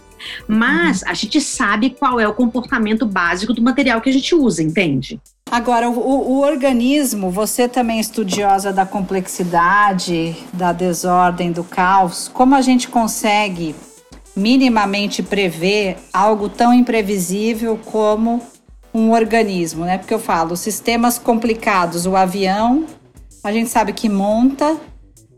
[0.47, 1.09] mas uhum.
[1.09, 5.21] a gente sabe qual é o comportamento básico do material que a gente usa, entende?
[5.51, 12.55] Agora, o, o, organismo, você também é estudiosa da complexidade, da desordem, do caos, como
[12.55, 13.75] a gente consegue
[14.35, 18.41] minimamente prever algo tão imprevisível como
[18.95, 19.99] um organismo, né?
[19.99, 22.87] Porque eu falo, sistemas complicados, o avião,
[23.43, 24.77] a gente sabe que monta,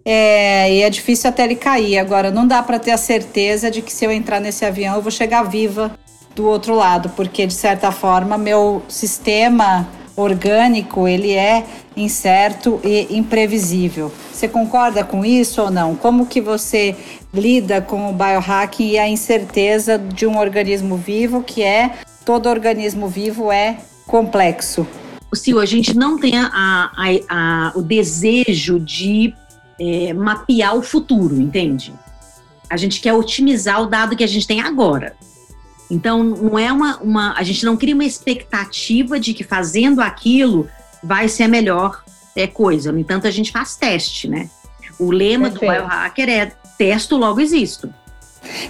[0.05, 1.99] é, e é difícil até ele cair.
[1.99, 5.03] Agora, não dá para ter a certeza de que se eu entrar nesse avião eu
[5.03, 5.99] vou chegar viva
[6.37, 11.65] do outro lado, porque de certa forma meu sistema orgânico ele é
[11.97, 14.13] incerto e imprevisível.
[14.33, 15.95] Você concorda com isso ou não?
[15.95, 16.95] Como que você
[17.33, 21.93] lida com o biohacking e a incerteza de um organismo vivo, que é
[22.25, 24.87] todo organismo vivo é complexo?
[25.37, 29.35] Sil, a gente não tem a, a, a, o desejo de
[29.81, 31.93] é, mapear o futuro, entende?
[32.69, 35.17] A gente quer otimizar o dado que a gente tem agora.
[35.91, 37.35] Então, não é uma, uma.
[37.35, 40.69] A gente não cria uma expectativa de que fazendo aquilo
[41.03, 42.03] vai ser a melhor
[42.35, 42.91] é, coisa.
[42.91, 44.49] No entanto, a gente faz teste, né?
[44.99, 45.73] O lema Perfeito.
[45.73, 47.93] do biohacker é testo, logo existo.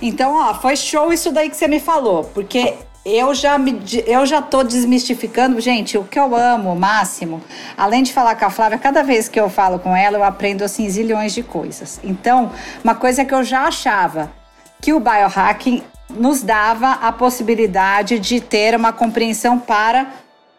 [0.03, 2.75] Então, ó, foi show isso daí que você me falou, porque
[3.05, 7.43] eu já me, eu já tô desmistificando, gente, o que eu amo, o máximo,
[7.77, 10.63] além de falar com a Flávia, cada vez que eu falo com ela, eu aprendo
[10.65, 12.01] assim zilhões de coisas.
[12.03, 12.51] Então,
[12.83, 14.33] uma coisa que eu já achava
[14.81, 20.07] que o biohacking nos dava a possibilidade de ter uma compreensão para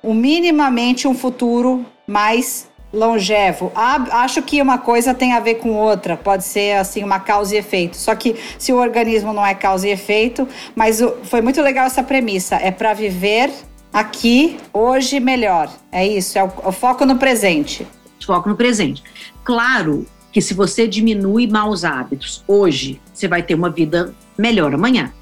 [0.03, 3.71] o minimamente um futuro mais longevo.
[3.75, 7.58] acho que uma coisa tem a ver com outra, pode ser assim uma causa e
[7.58, 7.97] efeito.
[7.97, 11.86] Só que se o organismo não é causa e efeito, mas o, foi muito legal
[11.86, 13.51] essa premissa, é para viver
[13.93, 15.69] aqui, hoje melhor.
[15.91, 17.86] É isso, é o, o foco no presente.
[18.25, 19.03] Foco no presente.
[19.43, 25.13] Claro que se você diminui maus hábitos hoje, você vai ter uma vida melhor amanhã.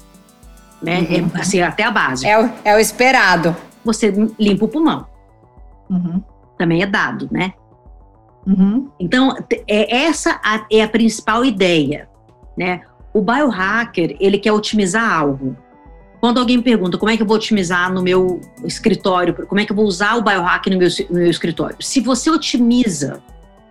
[0.82, 1.00] Né?
[1.00, 1.30] Uhum.
[1.34, 2.26] É, assim, até a base.
[2.26, 3.54] É o, é o esperado.
[3.84, 5.06] Você limpa o pulmão.
[5.88, 6.22] Uhum.
[6.58, 7.52] Também é dado, né?
[8.46, 8.90] Uhum.
[9.00, 12.08] Então, é, essa a, é a principal ideia,
[12.56, 12.82] né?
[13.12, 15.56] O biohacker, ele quer otimizar algo.
[16.20, 19.64] Quando alguém me pergunta como é que eu vou otimizar no meu escritório, como é
[19.64, 23.22] que eu vou usar o biohacker no meu, no meu escritório, se você otimiza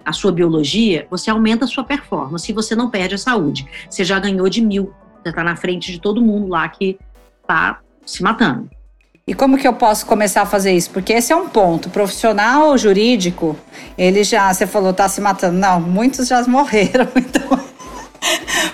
[0.06, 3.66] a sua biologia, você aumenta a sua performance e você não perde a saúde.
[3.90, 7.00] Você já ganhou de mil, você está na frente de todo mundo lá que
[7.42, 8.70] está se matando.
[9.26, 10.90] E como que eu posso começar a fazer isso?
[10.90, 11.90] Porque esse é um ponto.
[11.90, 13.58] Profissional jurídico,
[13.98, 15.58] ele já, você falou, tá se matando.
[15.58, 17.58] Não, muitos já morreram, então.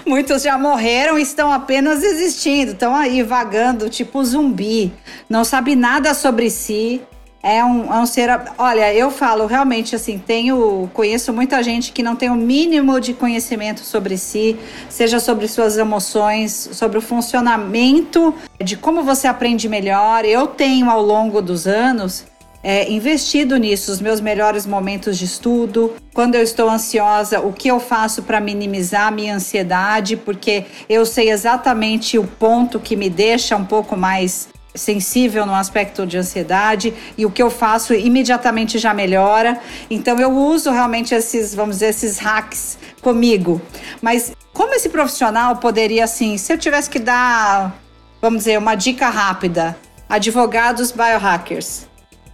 [0.08, 4.92] Muitos já morreram e estão apenas existindo, estão aí vagando, tipo zumbi,
[5.30, 7.00] não sabe nada sobre si,
[7.41, 8.30] é um, é um ser.
[8.58, 10.89] Olha, eu falo realmente assim, tenho.
[10.93, 14.58] Conheço muita gente que não tem o mínimo de conhecimento sobre si,
[14.89, 20.25] seja sobre suas emoções, sobre o funcionamento, de como você aprende melhor.
[20.25, 22.25] Eu tenho, ao longo dos anos,
[22.62, 25.93] é, investido nisso, os meus melhores momentos de estudo.
[26.13, 31.06] Quando eu estou ansiosa, o que eu faço para minimizar a minha ansiedade, porque eu
[31.06, 34.49] sei exatamente o ponto que me deixa um pouco mais
[34.80, 39.60] sensível no aspecto de ansiedade e o que eu faço imediatamente já melhora.
[39.89, 43.62] Então eu uso realmente esses, vamos dizer, esses hacks comigo.
[44.02, 47.80] Mas como esse profissional poderia assim, se eu tivesse que dar,
[48.22, 51.88] vamos dizer, uma dica rápida, advogados biohackers,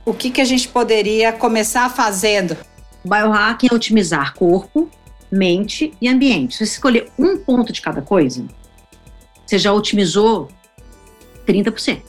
[0.05, 2.55] o que que a gente poderia começar fazendo?
[3.03, 4.89] Biohacking é otimizar corpo,
[5.31, 6.55] mente e ambiente.
[6.55, 8.45] Se você escolher um ponto de cada coisa,
[9.45, 10.47] você já otimizou
[11.45, 12.01] 30%.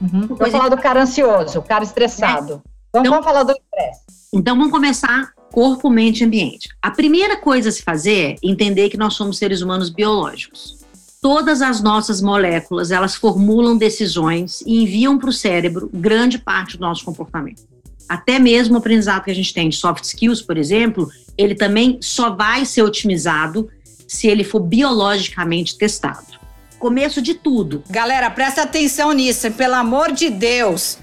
[0.00, 0.28] Uhum.
[0.28, 2.62] Vamos falar do cara ansioso, o cara estressado.
[2.64, 2.68] É.
[2.92, 4.00] Vamos, então, vamos falar do estresse.
[4.32, 6.68] Então vamos começar corpo, mente e ambiente.
[6.80, 10.78] A primeira coisa a se fazer é entender que nós somos seres humanos biológicos.
[11.20, 16.82] Todas as nossas moléculas, elas formulam decisões e enviam para o cérebro grande parte do
[16.82, 17.62] nosso comportamento.
[18.08, 21.98] Até mesmo o aprendizado que a gente tem de soft skills, por exemplo, ele também
[22.00, 23.68] só vai ser otimizado
[24.06, 26.37] se ele for biologicamente testado.
[26.78, 27.82] Começo de tudo.
[27.90, 30.98] Galera, presta atenção nisso, pelo amor de Deus.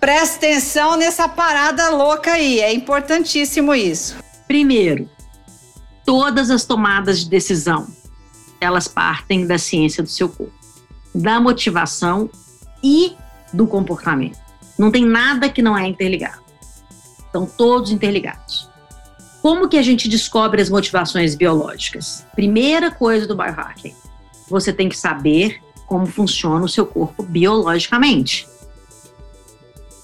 [0.00, 4.16] Presta atenção nessa parada louca aí, é importantíssimo isso.
[4.46, 5.10] Primeiro,
[6.04, 7.86] todas as tomadas de decisão,
[8.60, 10.52] elas partem da ciência do seu corpo,
[11.14, 12.30] da motivação
[12.82, 13.16] e
[13.52, 14.38] do comportamento.
[14.78, 16.42] Não tem nada que não é interligado.
[17.26, 18.70] Estão todos interligados.
[19.42, 22.24] Como que a gente descobre as motivações biológicas?
[22.34, 23.94] Primeira coisa do biohacking,
[24.48, 28.46] você tem que saber como funciona o seu corpo biologicamente.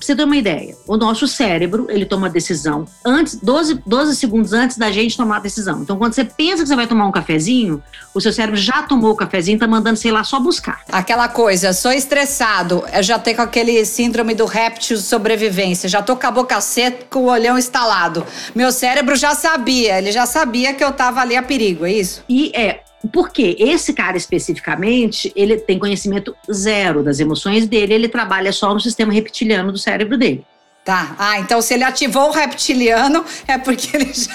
[0.03, 4.53] Pra você ter uma ideia, o nosso cérebro, ele toma decisão antes, 12, 12 segundos
[4.53, 5.81] antes da gente tomar a decisão.
[5.81, 7.81] Então, quando você pensa que você vai tomar um cafezinho,
[8.13, 10.81] o seu cérebro já tomou o cafezinho, tá mandando, sei lá, só buscar.
[10.91, 16.17] Aquela coisa, sou estressado, eu já tenho aquele síndrome do réptil de sobrevivência, já tô
[16.17, 18.27] com a boca seca, com o olhão instalado.
[18.57, 22.25] Meu cérebro já sabia, ele já sabia que eu tava ali a perigo, é isso?
[22.29, 28.53] E é, porque esse cara especificamente, ele tem conhecimento zero das emoções dele, ele trabalha
[28.53, 30.45] só no sistema reptiliano do cérebro dele.
[30.85, 31.15] Tá.
[31.19, 34.33] Ah, então se ele ativou o reptiliano, é porque ele já.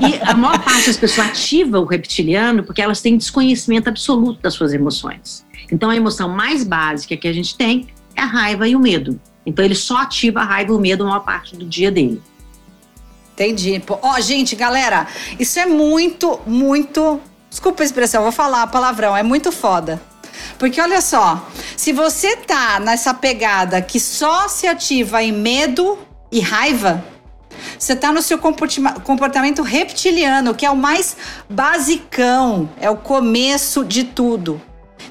[0.00, 4.54] E a maior parte das pessoas ativa o reptiliano porque elas têm desconhecimento absoluto das
[4.54, 5.44] suas emoções.
[5.70, 9.18] Então a emoção mais básica que a gente tem é a raiva e o medo.
[9.44, 12.20] Então ele só ativa a raiva e o medo a maior parte do dia dele.
[13.42, 13.82] Entendi.
[13.88, 15.06] Ó, oh, gente, galera,
[15.38, 17.20] isso é muito, muito.
[17.50, 20.00] Desculpa a expressão, vou falar palavrão, é muito foda.
[20.58, 25.98] Porque olha só, se você tá nessa pegada que só se ativa em medo
[26.30, 27.04] e raiva,
[27.78, 31.16] você tá no seu comportamento reptiliano, que é o mais
[31.50, 34.60] basicão, é o começo de tudo.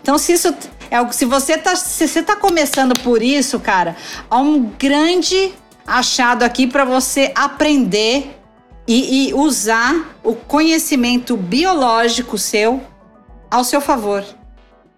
[0.01, 0.55] Então, se isso
[0.89, 3.95] é se você tá, se você tá começando por isso, cara,
[4.29, 5.53] há um grande
[5.85, 8.37] achado aqui para você aprender
[8.87, 12.81] e, e, usar o conhecimento biológico seu
[13.49, 14.25] ao seu favor.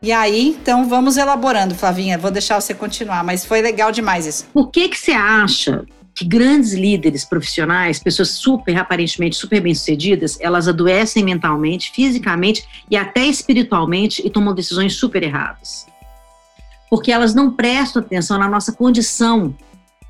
[0.01, 2.17] E aí, então, vamos elaborando, Flavinha.
[2.17, 4.45] Vou deixar você continuar, mas foi legal demais isso.
[4.53, 10.67] Por que que você acha que grandes líderes profissionais, pessoas super, aparentemente super bem-sucedidas, elas
[10.67, 15.87] adoecem mentalmente, fisicamente e até espiritualmente e tomam decisões super erradas?
[16.89, 19.55] Porque elas não prestam atenção na nossa condição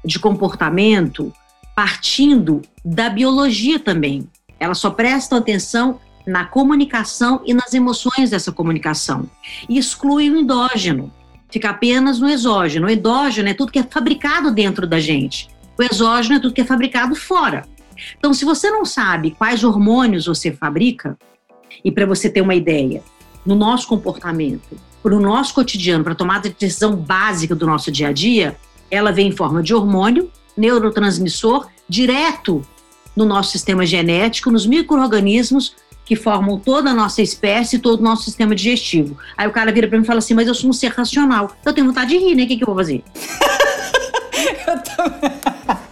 [0.04, 1.34] de comportamento
[1.76, 4.30] partindo da biologia também.
[4.60, 9.30] Elas só prestam atenção na comunicação e nas emoções dessa comunicação.
[9.68, 11.12] E exclui o endógeno,
[11.50, 12.88] fica apenas no exógeno.
[12.88, 15.50] O endógeno é tudo que é fabricado dentro da gente.
[15.78, 17.66] O exógeno é tudo que é fabricado fora.
[18.18, 21.18] Então, se você não sabe quais hormônios você fabrica,
[21.84, 23.04] e para você ter uma ideia,
[23.46, 28.08] no nosso comportamento, para o nosso cotidiano, para tomar a decisão básica do nosso dia
[28.08, 28.56] a dia,
[28.94, 32.62] ela vem em forma de hormônio, neurotransmissor, direto
[33.16, 35.76] no nosso sistema genético, nos micro-organismos
[36.06, 39.18] que formam toda a nossa espécie, todo o nosso sistema digestivo.
[39.38, 41.56] Aí o cara vira para mim e fala assim: Mas eu sou um ser racional.
[41.66, 42.44] Eu tenho vontade de rir, né?
[42.44, 43.04] O que, que eu vou fazer?
[44.68, 45.83] eu também.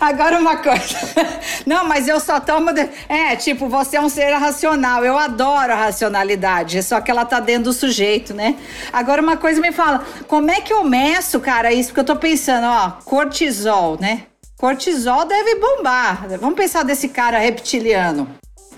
[0.00, 0.96] Agora uma coisa.
[1.66, 2.72] Não, mas eu só tomo.
[2.72, 2.88] De...
[3.08, 5.04] É, tipo, você é um ser racional.
[5.04, 6.82] Eu adoro a racionalidade.
[6.82, 8.56] Só que ela tá dentro do sujeito, né?
[8.92, 11.90] Agora uma coisa me fala: como é que eu meço, cara, isso?
[11.90, 14.22] Porque eu tô pensando, ó, cortisol, né?
[14.56, 16.26] Cortisol deve bombar.
[16.38, 18.28] Vamos pensar desse cara reptiliano.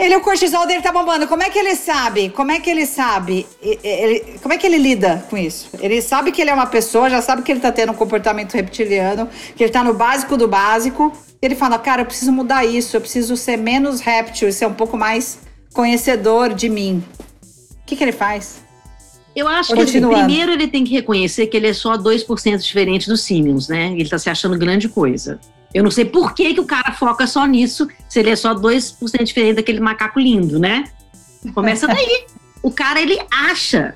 [0.03, 1.29] Ele, o cortisol dele tá bombando.
[1.29, 2.29] Como é que ele sabe?
[2.31, 3.46] Como é que ele sabe?
[3.63, 5.71] Ele, como é que ele lida com isso?
[5.79, 8.53] Ele sabe que ele é uma pessoa, já sabe que ele tá tendo um comportamento
[8.55, 11.13] reptiliano, que ele tá no básico do básico.
[11.40, 14.75] Ele fala, cara, eu preciso mudar isso, eu preciso ser menos réptil e ser um
[14.75, 15.38] pouco mais
[15.73, 17.03] conhecedor de mim.
[17.71, 18.61] O que, que ele faz?
[19.37, 23.09] Eu acho que assim, primeiro ele tem que reconhecer que ele é só 2% diferente
[23.09, 23.92] dos símios, né?
[23.96, 25.40] Ele tá se achando grande coisa.
[25.75, 28.54] Eu não sei por que, que o cara foca só nisso, se ele é só
[28.54, 30.85] 2% diferente daquele macaco lindo, né?
[31.54, 32.27] Começa daí.
[32.62, 33.94] o cara, ele acha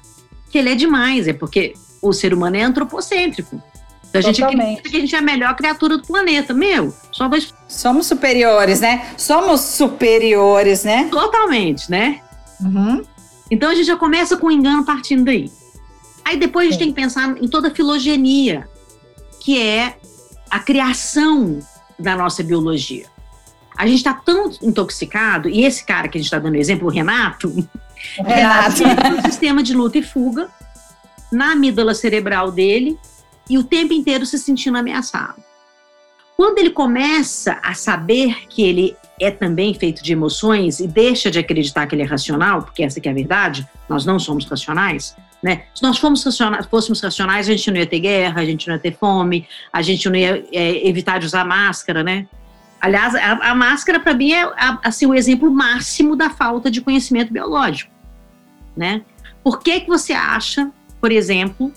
[0.50, 3.62] que ele é demais, é porque o ser humano é antropocêntrico.
[4.08, 6.54] Então a gente acredita que a gente é a melhor criatura do planeta.
[6.54, 7.52] Meu, só dois.
[7.68, 9.10] Somos superiores, né?
[9.16, 11.08] Somos superiores, né?
[11.10, 12.20] Totalmente, né?
[12.60, 13.02] Uhum.
[13.50, 15.50] Então a gente já começa com o engano partindo daí.
[16.24, 16.84] Aí depois a gente Sim.
[16.86, 18.68] tem que pensar em toda a filogenia,
[19.40, 19.98] que é
[20.56, 21.58] a criação
[21.98, 23.04] da nossa biologia.
[23.76, 26.90] A gente está tão intoxicado, e esse cara que a gente está dando exemplo, o
[26.90, 30.48] Renato, o Renato tem um sistema de luta e fuga
[31.30, 32.98] na amígdala cerebral dele
[33.50, 35.42] e o tempo inteiro se sentindo ameaçado.
[36.38, 41.38] Quando ele começa a saber que ele é também feito de emoções e deixa de
[41.38, 45.62] acreditar que ele é racional, porque essa é a verdade, nós não somos racionais, né?
[45.74, 48.80] Se nós racionais, fôssemos racionais, a gente não ia ter guerra, a gente não ia
[48.80, 52.26] ter fome, a gente não ia é, evitar de usar máscara, né?
[52.80, 54.48] Aliás, a, a máscara para mim é
[54.82, 57.90] assim o exemplo máximo da falta de conhecimento biológico,
[58.76, 59.02] né?
[59.42, 60.70] Por que que você acha,
[61.00, 61.72] por exemplo,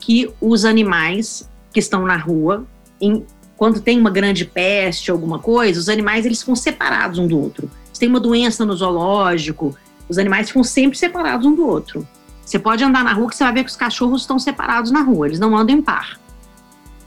[0.00, 2.66] que os animais que estão na rua,
[3.00, 3.24] em,
[3.56, 7.70] quando tem uma grande peste, alguma coisa, os animais eles ficam separados um do outro.
[7.92, 9.76] Se tem uma doença no zoológico,
[10.08, 12.06] os animais ficam sempre separados um do outro.
[12.44, 15.02] Você pode andar na rua que você vai ver que os cachorros estão separados na
[15.02, 16.18] rua, eles não andam em par.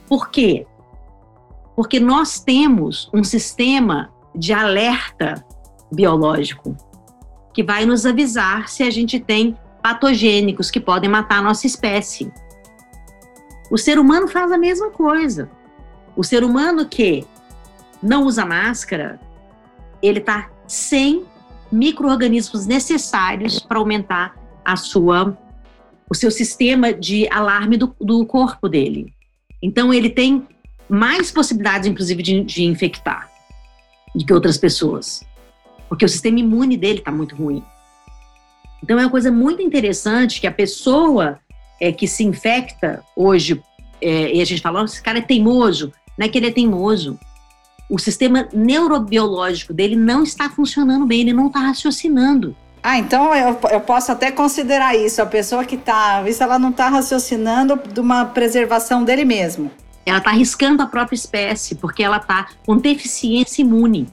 [0.07, 0.65] Por quê?
[1.75, 5.45] Porque nós temos um sistema de alerta
[5.91, 6.75] biológico
[7.53, 12.31] que vai nos avisar se a gente tem patogênicos que podem matar a nossa espécie.
[13.69, 15.49] O ser humano faz a mesma coisa.
[16.15, 17.25] O ser humano que
[18.01, 19.19] não usa máscara,
[20.01, 21.25] ele está sem
[21.71, 24.36] micro-organismos necessários para aumentar
[24.68, 25.38] a sua,
[26.09, 29.13] o seu sistema de alarme do, do corpo dele.
[29.63, 30.45] Então, ele tem
[30.89, 33.32] mais possibilidades, inclusive, de, de infectar
[34.13, 35.24] do que outras pessoas,
[35.88, 37.63] porque o sistema imune dele está muito ruim.
[38.84, 41.39] Então, é uma coisa muito interessante que a pessoa
[41.80, 43.63] é, que se infecta hoje,
[44.01, 47.18] é, e a gente fala, esse cara é teimoso, não é que ele é teimoso.
[47.89, 52.53] O sistema neurobiológico dele não está funcionando bem, ele não está raciocinando.
[52.89, 55.21] Ah, então eu, eu posso até considerar isso.
[55.21, 59.69] A pessoa que está, isso ela não está raciocinando de uma preservação dele mesmo.
[60.05, 64.07] Ela está arriscando a própria espécie, porque ela está com deficiência imune.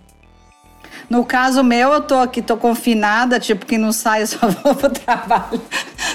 [1.08, 4.90] No caso meu, eu tô aqui, tô confinada, tipo, que não saio, só vou pro
[4.90, 5.60] trabalho.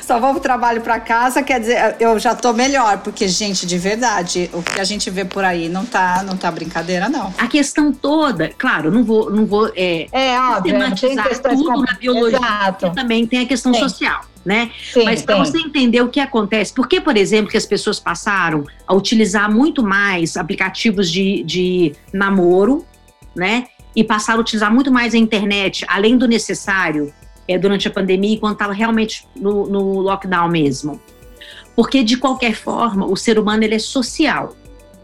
[0.02, 3.78] Só vou pro trabalho para casa, quer dizer, eu já tô melhor, porque, gente, de
[3.78, 7.34] verdade, o que a gente vê por aí não tá, não tá brincadeira, não.
[7.38, 12.38] A questão toda, claro, não vou, não vou é, é, óbvio, tematizar tudo na biologia,
[12.38, 12.92] Exato.
[12.96, 13.80] também tem a questão Sim.
[13.80, 14.22] social.
[14.46, 14.72] Né?
[14.94, 18.00] Sim, Mas para você entender o que acontece, por que, por exemplo, que as pessoas
[18.00, 22.86] passaram a utilizar muito mais aplicativos de, de namoro,
[23.36, 23.68] né?
[23.96, 27.14] E passaram a utilizar muito mais a internet, além do necessário,
[27.48, 31.02] é, durante a pandemia, quando estava realmente no, no, lockdown mesmo.
[31.76, 34.56] Porque, de qualquer forma, o ser humano ele é social.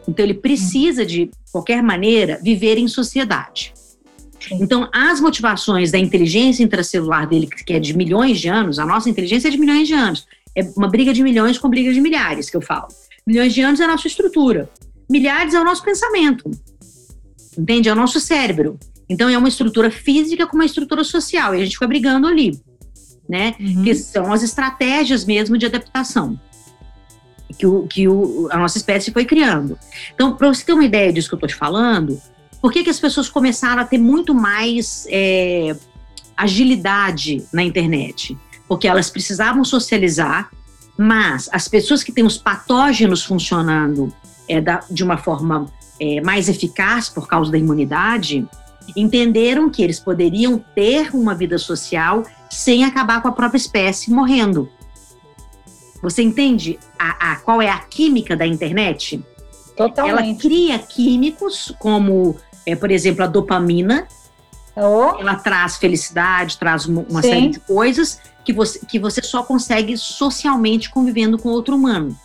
[0.07, 3.73] Então, ele precisa, de qualquer maneira, viver em sociedade.
[4.51, 9.09] Então, as motivações da inteligência intracelular dele, que é de milhões de anos, a nossa
[9.09, 10.27] inteligência é de milhões de anos.
[10.55, 12.87] É uma briga de milhões com briga de milhares, que eu falo.
[13.25, 14.69] Milhões de anos é a nossa estrutura.
[15.09, 16.51] Milhares é o nosso pensamento
[17.57, 17.89] entende?
[17.89, 18.79] É o nosso cérebro.
[19.07, 22.59] Então, é uma estrutura física com uma estrutura social, e a gente fica brigando ali,
[23.29, 23.55] né?
[23.59, 23.83] Uhum.
[23.83, 26.39] Que são as estratégias mesmo de adaptação
[27.57, 29.77] que, o, que o, a nossa espécie foi criando.
[30.13, 32.21] Então, para você ter uma ideia disso que eu estou te falando,
[32.61, 35.75] por que, que as pessoas começaram a ter muito mais é,
[36.35, 38.37] agilidade na internet?
[38.67, 40.49] Porque elas precisavam socializar,
[40.97, 44.13] mas as pessoas que têm os patógenos funcionando
[44.47, 45.67] é, da, de uma forma
[45.99, 48.47] é, mais eficaz por causa da imunidade,
[48.95, 54.69] entenderam que eles poderiam ter uma vida social sem acabar com a própria espécie morrendo.
[56.01, 59.23] Você entende a, a qual é a química da internet?
[59.75, 60.27] Totalmente.
[60.27, 62.35] Ela cria químicos como,
[62.65, 64.07] é, por exemplo, a dopamina.
[64.75, 65.19] Oh.
[65.19, 69.97] Ela traz felicidade, traz uma, uma série de coisas que você, que você só consegue
[69.97, 72.15] socialmente convivendo com outro humano.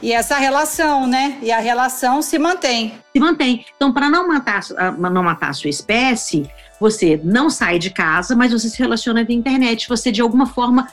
[0.00, 1.38] E essa relação, né?
[1.42, 2.94] E a relação se mantém.
[3.12, 3.64] Se mantém.
[3.76, 4.62] Então, para não matar,
[4.98, 9.36] não matar a sua espécie, você não sai de casa, mas você se relaciona via
[9.36, 9.88] internet.
[9.88, 10.88] Você, de alguma forma,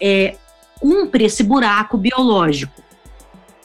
[0.00, 0.36] é,
[0.80, 2.82] cumpre esse buraco biológico.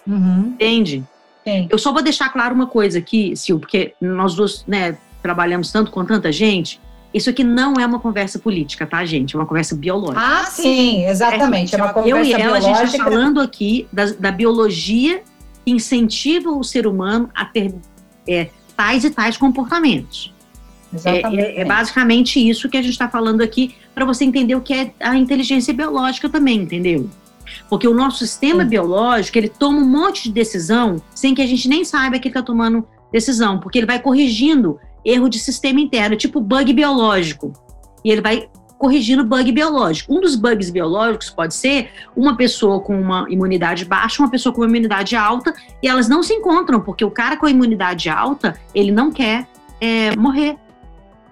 [0.05, 0.53] Uhum.
[0.53, 1.03] Entende?
[1.43, 1.67] Sim.
[1.69, 5.91] Eu só vou deixar claro uma coisa aqui, Sil, porque nós dois né, trabalhamos tanto
[5.91, 6.79] com tanta gente.
[7.17, 9.35] Isso aqui não é uma conversa política, tá, gente?
[9.35, 10.21] É uma conversa biológica.
[10.21, 11.75] Ah, sim, exatamente.
[11.75, 12.71] É, é uma conversa Eu e ela, biológica.
[12.71, 15.23] a gente está falando aqui da, da, biologia
[15.65, 17.73] que incentiva o ser humano a ter
[18.27, 20.31] é, tais e tais comportamentos.
[20.93, 21.41] Exatamente.
[21.41, 24.61] É, é, é basicamente isso que a gente está falando aqui, para você entender o
[24.61, 27.09] que é a inteligência biológica também, entendeu?
[27.69, 28.69] Porque o nosso sistema Sim.
[28.69, 32.33] biológico, ele toma um monte de decisão sem que a gente nem saiba que ele
[32.33, 37.53] está tomando decisão, porque ele vai corrigindo erro de sistema interno, tipo bug biológico.
[38.03, 40.13] E ele vai corrigindo bug biológico.
[40.13, 44.61] Um dos bugs biológicos pode ser uma pessoa com uma imunidade baixa, uma pessoa com
[44.61, 48.59] uma imunidade alta, e elas não se encontram, porque o cara com a imunidade alta,
[48.75, 49.47] ele não quer
[49.81, 50.57] é, morrer.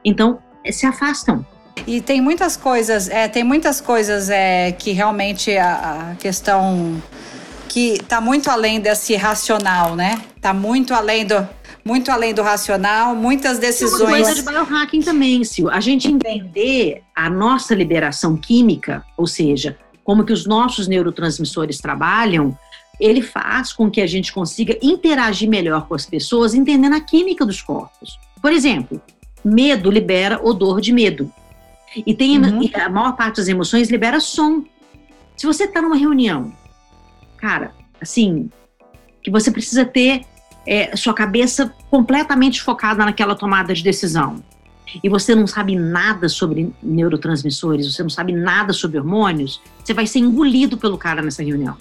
[0.03, 0.39] Então,
[0.71, 1.45] se afastam.
[1.85, 7.01] E tem muitas coisas, é, tem muitas coisas é, que realmente a, a questão
[7.67, 10.21] que está muito além desse racional, né?
[10.35, 11.47] Está muito além do
[11.85, 14.01] muito além do racional, muitas decisões.
[14.01, 15.69] Uma coisa de biohacking também, Sil.
[15.69, 22.57] A gente entender a nossa liberação química, ou seja, como que os nossos neurotransmissores trabalham,
[22.99, 27.45] ele faz com que a gente consiga interagir melhor com as pessoas, entendendo a química
[27.45, 28.19] dos corpos.
[28.41, 28.99] Por exemplo,
[29.43, 31.31] medo libera odor de medo.
[32.05, 32.63] E tem uhum.
[32.63, 34.63] e a maior parte das emoções libera som.
[35.37, 36.51] Se você está numa reunião,
[37.37, 38.49] cara, assim,
[39.21, 40.25] que você precisa ter
[40.65, 44.43] é, sua cabeça completamente focada naquela tomada de decisão,
[45.03, 50.07] e você não sabe nada sobre neurotransmissores, você não sabe nada sobre hormônios, você vai
[50.07, 51.77] ser engolido pelo cara nessa reunião.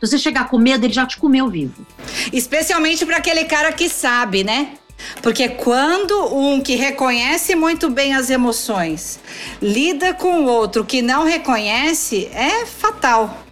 [0.00, 1.86] Se você chegar com medo, ele já te comeu vivo.
[2.32, 4.74] Especialmente para aquele cara que sabe, né?
[5.22, 9.18] Porque quando um que reconhece muito bem as emoções
[9.60, 13.44] lida com o outro que não reconhece, é fatal.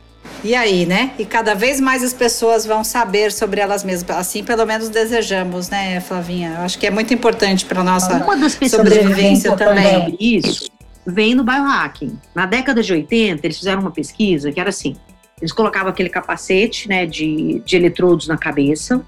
[0.42, 1.12] E aí, né?
[1.18, 4.18] E cada vez mais as pessoas vão saber sobre elas mesmas.
[4.18, 6.54] Assim, pelo menos desejamos, né, Flavinha?
[6.58, 9.92] Eu acho que é muito importante para nossa Uma das sobrevivência também.
[9.92, 10.70] Sobre isso
[11.06, 12.18] vem no biohacking.
[12.34, 14.96] Na década de 80, eles fizeram uma pesquisa que era assim:
[15.40, 19.04] eles colocavam aquele capacete, né, de, de eletrodos na cabeça,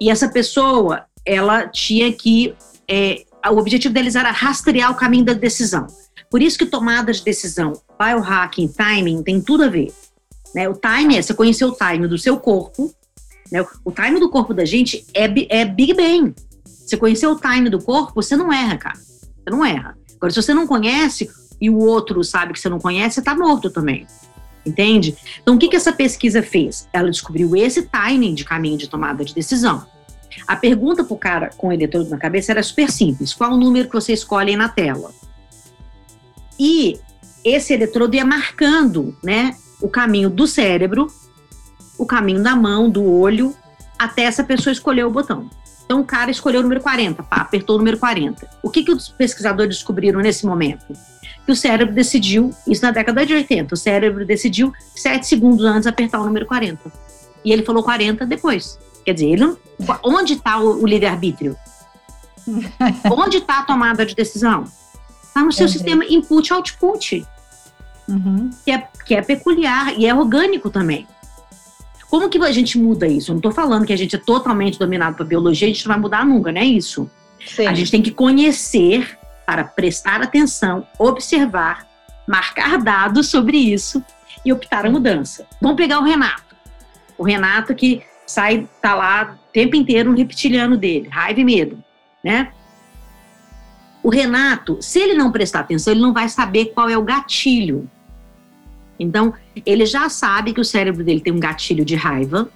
[0.00, 2.54] e essa pessoa ela tinha que.
[2.88, 5.86] É, o objetivo deles era rastrear o caminho da decisão.
[6.30, 9.92] Por isso que tomada de decisão, biohacking, timing, tem tudo a ver.
[10.54, 10.68] Né?
[10.68, 12.92] O time é você conhecer o time do seu corpo.
[13.50, 13.64] Né?
[13.84, 16.34] O time do corpo da gente é, é Big Bang.
[16.64, 18.96] Você conhecer o time do corpo, você não erra, cara.
[18.96, 19.96] Você não erra.
[20.16, 21.30] Agora, se você não conhece
[21.60, 24.06] e o outro sabe que você não conhece, você tá morto também.
[24.64, 25.16] Entende?
[25.40, 26.88] Então, o que, que essa pesquisa fez?
[26.92, 29.86] Ela descobriu esse timing de caminho de tomada de decisão.
[30.46, 33.56] A pergunta para o cara com o eletrodo na cabeça era super simples: qual o
[33.56, 35.12] número que você escolhe na tela?
[36.58, 36.98] E
[37.44, 41.08] esse eletrodo ia marcando né, o caminho do cérebro,
[41.98, 43.54] o caminho da mão, do olho,
[43.98, 45.50] até essa pessoa escolher o botão.
[45.84, 48.46] Então o cara escolheu o número 40, pá, apertou o número 40.
[48.62, 50.84] O que, que os pesquisadores descobriram nesse momento?
[51.46, 55.86] Que o cérebro decidiu, isso na década de 80, o cérebro decidiu sete segundos antes
[55.86, 56.92] apertar o número 40.
[57.42, 58.78] E ele falou 40 depois.
[59.02, 59.56] Quer dizer, ele não,
[60.04, 61.56] onde está o, o livre-arbítrio?
[63.10, 64.64] onde está a tomada de decisão?
[65.22, 65.78] Está no seu Entendi.
[65.78, 67.26] sistema input-output,
[68.08, 68.50] uhum.
[68.64, 71.06] que, é, que é peculiar e é orgânico também.
[72.10, 73.30] Como que a gente muda isso?
[73.30, 75.92] Eu não estou falando que a gente é totalmente dominado pela biologia, a gente não
[75.92, 77.10] vai mudar nunca, não é isso?
[77.46, 77.66] Sim.
[77.66, 81.86] A gente tem que conhecer para prestar atenção, observar,
[82.26, 84.02] marcar dados sobre isso
[84.44, 85.46] e optar a mudança.
[85.60, 86.56] Vamos pegar o Renato.
[87.16, 91.82] O Renato que sai, tá lá o tempo inteiro um reptiliano dele, raiva e medo,
[92.22, 92.52] né?
[94.02, 97.90] O Renato, se ele não prestar atenção, ele não vai saber qual é o gatilho.
[98.98, 99.32] Então,
[99.64, 102.48] ele já sabe que o cérebro dele tem um gatilho de raiva,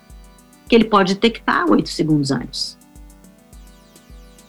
[0.69, 2.79] que ele pode detectar oito segundos antes.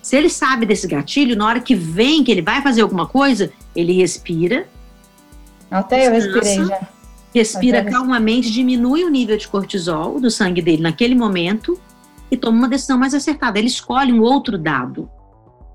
[0.01, 3.51] Se ele sabe desse gatilho, na hora que vem que ele vai fazer alguma coisa,
[3.75, 4.67] ele respira.
[5.71, 6.87] Até eu respirei já
[7.33, 11.79] respira calmamente, diminui o nível de cortisol do sangue dele naquele momento
[12.29, 13.57] e toma uma decisão mais acertada.
[13.57, 15.09] Ele escolhe um outro dado.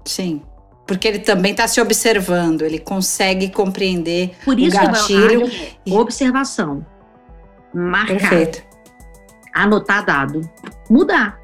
[0.05, 0.43] Sim.
[0.89, 5.51] Porque ele também está se observando, ele consegue compreender Por isso o gatilho.
[5.87, 6.85] É observação.
[7.75, 8.19] Marcar.
[8.19, 8.63] Perfeito.
[9.53, 10.41] Anotar dado.
[10.89, 11.39] Mudar.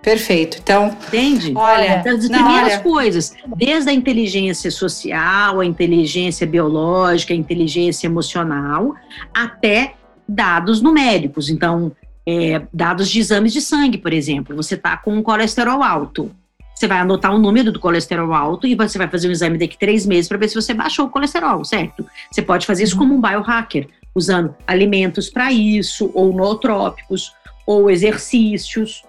[0.00, 0.60] Perfeito.
[0.62, 1.52] Então, entende?
[1.54, 2.80] Olha, das não, primeiras olha...
[2.80, 8.94] coisas, desde a inteligência social, a inteligência biológica, a inteligência emocional,
[9.34, 9.92] até
[10.26, 11.50] dados numéricos.
[11.50, 11.92] Então,
[12.26, 14.56] é, dados de exames de sangue, por exemplo.
[14.56, 16.34] Você está com um colesterol alto.
[16.78, 19.76] Você vai anotar o número do colesterol alto e você vai fazer um exame daqui
[19.76, 22.06] três meses para ver se você baixou o colesterol, certo?
[22.30, 27.32] Você pode fazer isso como um biohacker, usando alimentos para isso, ou nootrópicos,
[27.66, 29.02] ou exercícios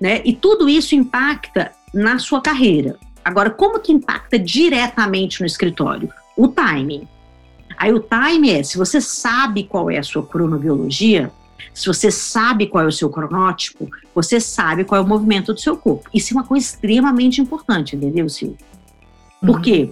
[0.00, 0.22] né?
[0.24, 2.96] E tudo isso impacta na sua carreira.
[3.22, 6.08] Agora, como que impacta diretamente no escritório?
[6.36, 7.06] O timing.
[7.76, 11.30] Aí o time é, se você sabe qual é a sua cronobiologia,
[11.72, 15.60] se você sabe qual é o seu cronótipo, você sabe qual é o movimento do
[15.60, 16.08] seu corpo.
[16.12, 18.58] Isso é uma coisa extremamente importante, entendeu, Silvio?
[19.40, 19.62] Por uhum.
[19.62, 19.90] quê?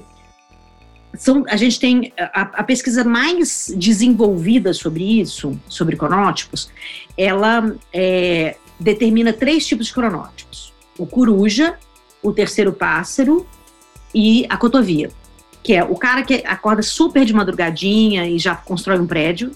[1.15, 6.71] são, a gente tem a, a, pesquisa mais desenvolvida sobre isso, sobre cronótipos,
[7.17, 11.77] ela é, determina três tipos de cronótipos: o coruja,
[12.23, 13.47] o terceiro pássaro
[14.15, 15.11] e a cotovia,
[15.63, 19.53] que é o cara que acorda super de madrugadinha e já constrói um prédio.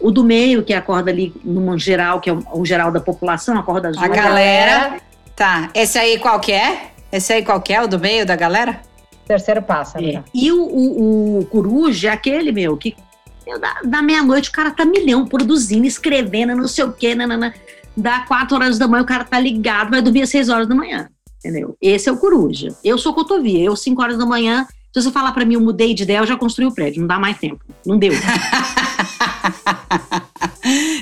[0.00, 3.88] O do meio, que acorda ali numa geral, que é o, geral da população, acorda
[3.88, 4.02] azul.
[4.02, 5.00] A galera.
[5.34, 5.70] Tá.
[5.74, 6.90] Esse aí qual que é?
[7.10, 7.82] Esse aí qual que é?
[7.82, 8.80] O do meio da galera?
[9.26, 10.04] Terceiro pássaro.
[10.04, 10.22] É.
[10.32, 12.94] E o, o, o, coruja é aquele, meu, que
[13.60, 17.54] da, da meia-noite o cara tá milhão produzindo, escrevendo, não sei o quê, nanana.
[17.96, 20.74] Dá quatro horas da manhã, o cara tá ligado, vai dormir às seis horas da
[20.74, 21.08] manhã.
[21.38, 21.76] Entendeu?
[21.80, 22.74] Esse é o coruja.
[22.84, 23.64] Eu sou cotovia.
[23.64, 26.26] Eu, cinco horas da manhã, se você falar para mim, eu mudei de ideia, eu
[26.26, 27.00] já construí o prédio.
[27.00, 27.64] Não dá mais tempo.
[27.84, 28.12] Não deu.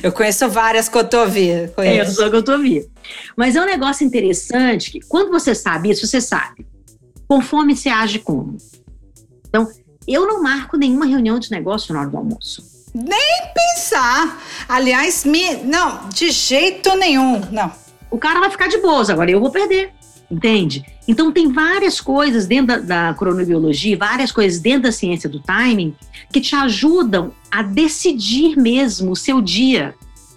[0.03, 1.71] eu conheço várias cotovias.
[1.79, 2.87] É, eu sou cotovia.
[3.37, 6.67] Mas é um negócio interessante que, quando você sabe isso, você sabe.
[7.27, 8.57] Conforme você age como.
[9.49, 9.69] Então,
[10.07, 12.63] eu não marco nenhuma reunião de negócio na hora do almoço.
[12.95, 14.43] Nem pensar.
[14.69, 17.73] Aliás, me, não, de jeito nenhum, não.
[18.11, 19.93] O cara vai ficar de boas, agora eu vou perder
[20.31, 20.85] entende?
[21.07, 25.95] Então tem várias coisas dentro da, da cronobiologia, várias coisas dentro da ciência do timing
[26.33, 29.95] que te ajudam a decidir mesmo o seu dia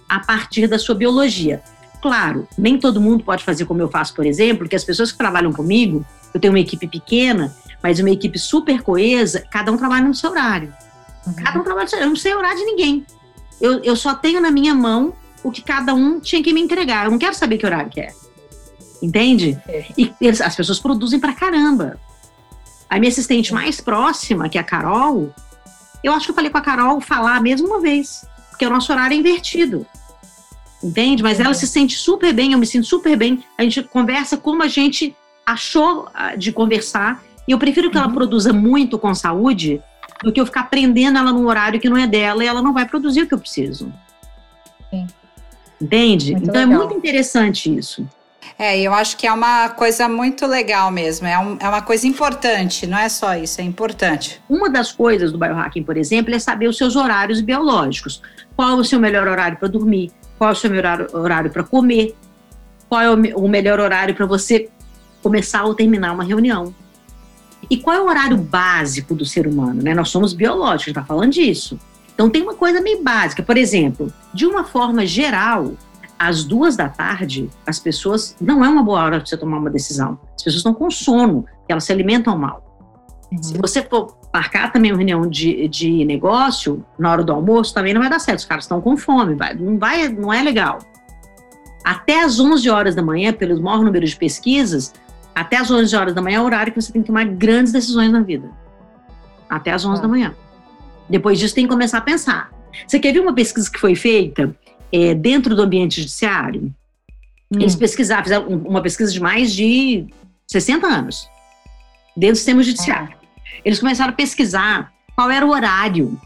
[0.08, 1.62] a partir da sua biologia.
[2.00, 5.18] Claro, nem todo mundo pode fazer como eu faço, por exemplo, que as pessoas que
[5.18, 10.06] trabalham comigo, eu tenho uma equipe pequena, mas uma equipe super coesa, cada um trabalha
[10.06, 10.72] no seu horário.
[11.26, 11.34] Uhum.
[11.34, 13.06] Cada um trabalha no seu Eu não sei horário de ninguém.
[13.60, 15.12] Eu, eu só tenho na minha mão
[15.42, 17.06] o que cada um tinha que me entregar.
[17.06, 18.12] Eu não quero saber que horário que é.
[19.02, 19.60] Entende?
[19.68, 19.86] É.
[19.96, 21.98] E eles, as pessoas produzem pra caramba.
[22.90, 25.32] A minha assistente mais próxima, que é a Carol,
[26.02, 28.92] eu acho que eu falei com a Carol falar mesmo uma vez, porque o nosso
[28.92, 29.86] horário é invertido.
[30.82, 31.22] Entende?
[31.22, 33.42] Mas ela se sente super bem, eu me sinto super bem.
[33.56, 37.22] A gente conversa como a gente achou ah, de conversar.
[37.46, 38.04] E eu prefiro que uhum.
[38.04, 39.82] ela produza muito com saúde
[40.22, 42.72] do que eu ficar prendendo ela num horário que não é dela e ela não
[42.72, 43.92] vai produzir o que eu preciso.
[44.90, 45.06] Sim.
[45.80, 46.32] Entende?
[46.32, 46.82] Muito então é legal.
[46.82, 48.06] é muito interessante isso.
[48.58, 52.06] É, eu acho que é uma coisa muito legal mesmo, é, um, é uma coisa
[52.06, 54.40] importante, não é só isso, é importante.
[54.48, 58.22] Uma das coisas do biohacking, por exemplo, é saber os seus horários biológicos.
[58.54, 60.12] Qual é o seu melhor horário para dormir?
[60.38, 62.14] Qual é o seu melhor horário para comer?
[62.88, 64.68] Qual é o, o melhor horário para você
[65.22, 66.74] começar ou terminar uma reunião?
[67.68, 69.82] E qual é o horário básico do ser humano?
[69.82, 69.94] Né?
[69.94, 71.78] Nós somos biológicos, está falando disso.
[72.14, 75.74] Então tem uma coisa meio básica, por exemplo, de uma forma geral,
[76.18, 78.34] às duas da tarde, as pessoas.
[78.40, 80.18] Não é uma boa hora para você tomar uma decisão.
[80.36, 82.64] As pessoas estão com sono, elas se alimentam mal.
[83.30, 83.42] Uhum.
[83.42, 87.94] Se você for marcar também uma reunião de, de negócio, na hora do almoço, também
[87.94, 88.40] não vai dar certo.
[88.40, 90.78] Os caras estão com fome, vai, não, vai, não é legal.
[91.84, 94.92] Até às 11 horas da manhã, pelo maior número de pesquisas,
[95.34, 97.72] até às 11 horas da manhã é o horário que você tem que tomar grandes
[97.72, 98.50] decisões na vida.
[99.48, 100.02] Até às 11 ah.
[100.02, 100.34] da manhã.
[101.08, 102.50] Depois disso, tem que começar a pensar.
[102.86, 104.54] Você quer ver uma pesquisa que foi feita
[104.92, 106.74] é, dentro do ambiente judiciário,
[107.50, 107.58] hum.
[107.60, 110.06] eles pesquisaram, fizeram uma pesquisa de mais de
[110.46, 111.28] 60 anos
[112.16, 113.14] dentro do sistema judiciário.
[113.14, 113.60] É.
[113.64, 116.20] Eles começaram a pesquisar qual era o horário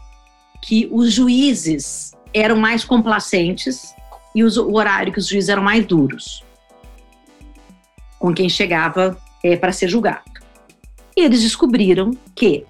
[0.61, 3.93] que os juízes eram mais complacentes
[4.33, 6.43] e os, o horário que os juízes eram mais duros
[8.17, 10.23] com quem chegava é, para ser julgado.
[11.15, 12.65] E eles descobriram que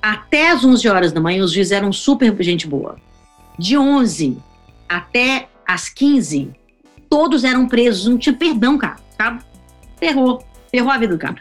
[0.00, 2.96] até as 11 horas da manhã os juízes eram super gente boa
[3.58, 4.38] de 11
[4.88, 6.50] até as 15,
[7.10, 8.96] todos eram presos, não tinha perdão, cara?
[9.98, 11.36] Ferrou, ferrou a vida do cara.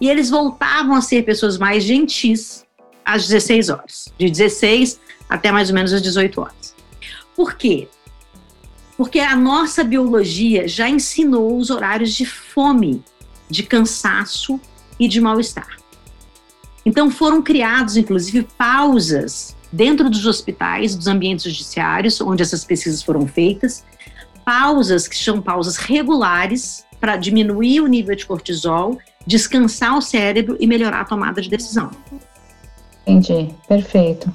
[0.00, 2.64] E eles voltavam a ser pessoas mais gentis
[3.04, 6.74] às 16 horas, de 16 até mais ou menos às 18 horas.
[7.34, 7.88] Por quê?
[8.96, 13.04] Porque a nossa biologia já ensinou os horários de fome,
[13.48, 14.60] de cansaço
[14.98, 15.76] e de mal-estar.
[16.84, 23.26] Então foram criados, inclusive, pausas dentro dos hospitais, dos ambientes judiciários, onde essas pesquisas foram
[23.26, 23.84] feitas,
[24.44, 30.66] pausas que são pausas regulares para diminuir o nível de cortisol, descansar o cérebro e
[30.66, 31.90] melhorar a tomada de decisão.
[33.06, 34.32] Entendi, perfeito.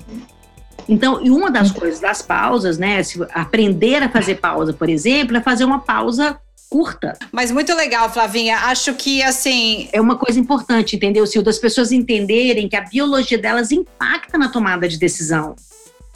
[0.88, 5.38] Então, e uma das coisas das pausas, né, se aprender a fazer pausa, por exemplo,
[5.38, 6.38] é fazer uma pausa
[6.72, 7.18] curta.
[7.34, 8.56] Mas muito legal, Flavinha.
[8.60, 9.90] Acho que, assim.
[9.92, 11.44] É uma coisa importante, entendeu, Sil?
[11.44, 15.54] Das pessoas entenderem que a biologia delas impacta na tomada de decisão.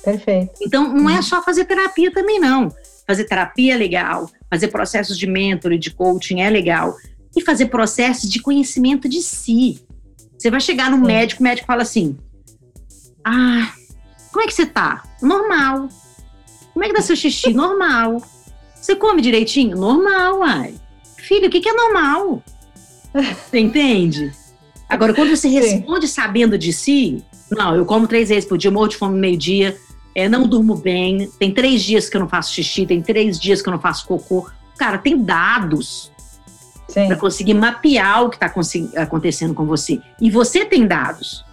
[0.01, 0.53] Perfeito.
[0.62, 2.74] Então, não é só fazer terapia também, não.
[3.06, 6.95] Fazer terapia é legal, fazer processos de mentor e de coaching é legal.
[7.36, 9.86] E fazer processos de conhecimento de si.
[10.38, 11.06] Você vai chegar no Sim.
[11.06, 12.18] médico, o médico fala assim:
[13.26, 13.74] Ah,
[14.32, 15.03] como é que você tá?
[15.22, 15.89] Normal.
[16.74, 17.53] Como é que dá seu xixi?
[17.53, 18.22] Normal.
[18.86, 19.75] Você come direitinho?
[19.75, 20.75] Normal, ai.
[21.17, 22.43] Filho, o que, que é normal?
[23.49, 24.31] Você entende?
[24.88, 26.13] Agora, quando você responde Sim.
[26.13, 29.75] sabendo de si, não, eu como três vezes por dia, morro de fome meio-dia,
[30.13, 33.59] é, não durmo bem, tem três dias que eu não faço xixi, tem três dias
[33.63, 34.47] que eu não faço cocô.
[34.77, 36.11] Cara, tem dados
[36.93, 38.53] para conseguir mapear o que está
[39.01, 39.99] acontecendo com você.
[40.21, 41.43] E você tem dados,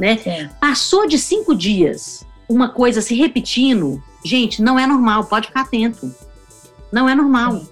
[0.00, 0.16] né?
[0.16, 0.48] Sim.
[0.58, 6.10] Passou de cinco dias, uma coisa se repetindo, gente, não é normal, pode ficar atento.
[6.92, 7.62] Não é normal.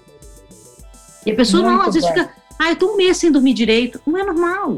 [1.25, 3.53] E a pessoa Muito não, às vezes fica, ah, eu tô um mês sem dormir
[3.53, 3.99] direito.
[4.05, 4.77] Não é normal.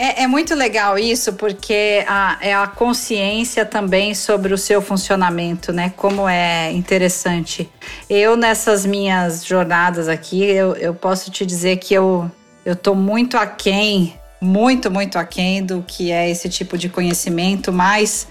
[0.00, 5.72] É, é, muito legal isso, porque a, é a consciência também sobre o seu funcionamento,
[5.72, 5.92] né?
[5.96, 7.68] Como é interessante.
[8.08, 12.30] Eu, nessas minhas jornadas aqui, eu, eu posso te dizer que eu,
[12.64, 18.26] eu tô muito aquém muito, muito aquém do que é esse tipo de conhecimento, mas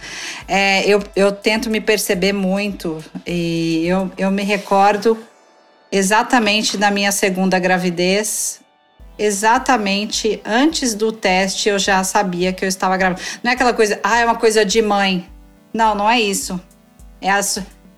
[0.47, 5.17] é, eu, eu tento me perceber muito e eu, eu me recordo
[5.91, 8.61] exatamente da minha segunda gravidez,
[9.17, 13.21] exatamente antes do teste eu já sabia que eu estava grávida.
[13.43, 15.27] Não é aquela coisa, ah, é uma coisa de mãe.
[15.73, 16.59] Não, não é isso.
[17.21, 17.39] É a,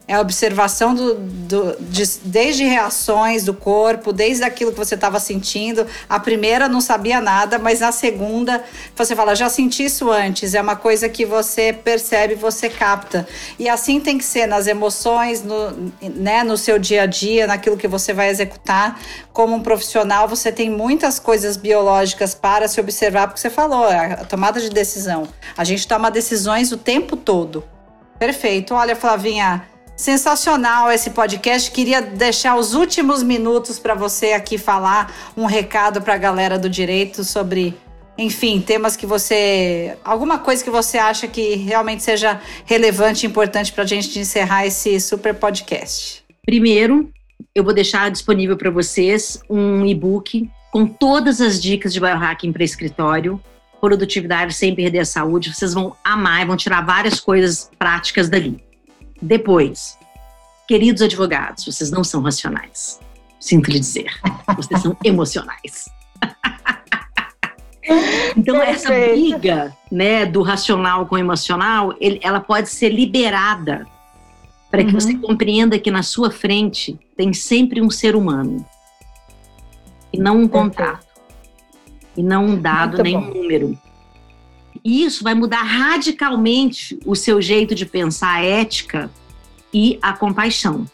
[0.09, 5.19] é a observação do, do de, desde reações do corpo, desde aquilo que você estava
[5.19, 5.85] sentindo.
[6.09, 8.63] A primeira não sabia nada, mas na segunda
[8.95, 10.55] você fala, já senti isso antes.
[10.55, 13.27] É uma coisa que você percebe, você capta.
[13.59, 17.77] E assim tem que ser nas emoções, no, né, no seu dia a dia, naquilo
[17.77, 18.99] que você vai executar.
[19.31, 24.25] Como um profissional, você tem muitas coisas biológicas para se observar, porque você falou, a
[24.25, 25.27] tomada de decisão.
[25.55, 27.63] A gente toma decisões o tempo todo.
[28.17, 28.73] Perfeito.
[28.73, 29.63] Olha, Flavinha,
[29.99, 31.69] Sensacional esse podcast.
[31.71, 36.69] Queria deixar os últimos minutos para você aqui falar um recado para a galera do
[36.69, 37.75] direito sobre,
[38.17, 39.97] enfim, temas que você.
[40.05, 44.65] alguma coisa que você acha que realmente seja relevante e importante para a gente encerrar
[44.65, 46.23] esse super podcast.
[46.45, 47.11] Primeiro,
[47.53, 52.63] eu vou deixar disponível para vocês um e-book com todas as dicas de biohacking para
[52.63, 53.37] escritório,
[53.81, 55.53] produtividade sem perder a saúde.
[55.53, 58.68] Vocês vão amar e vão tirar várias coisas práticas dali.
[59.21, 59.97] Depois,
[60.67, 62.99] queridos advogados, vocês não são racionais.
[63.39, 64.11] Sinto lhe dizer,
[64.55, 65.89] vocês são emocionais.
[68.35, 73.85] então essa briga, né, do racional com o emocional, ele, ela pode ser liberada
[74.69, 74.99] para que uhum.
[74.99, 78.65] você compreenda que na sua frente tem sempre um ser humano
[80.13, 81.07] e não um contato
[82.15, 83.25] e não um dado Muito nem bom.
[83.25, 83.77] um número.
[84.83, 89.09] E isso vai mudar radicalmente o seu jeito de pensar a ética
[89.73, 90.85] e a compaixão.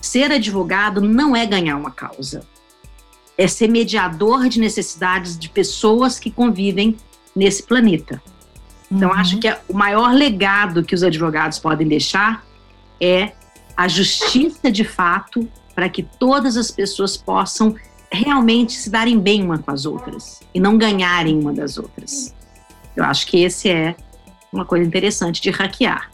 [0.00, 2.44] Ser advogado não é ganhar uma causa,
[3.36, 6.96] é ser mediador de necessidades de pessoas que convivem
[7.34, 8.22] nesse planeta.
[8.90, 9.16] Então, uhum.
[9.16, 12.44] acho que é o maior legado que os advogados podem deixar
[13.00, 13.32] é
[13.76, 17.74] a justiça de fato para que todas as pessoas possam
[18.10, 22.34] realmente se darem bem uma com as outras e não ganharem uma das outras.
[22.96, 23.94] Eu acho que esse é
[24.52, 26.10] uma coisa interessante de hackear.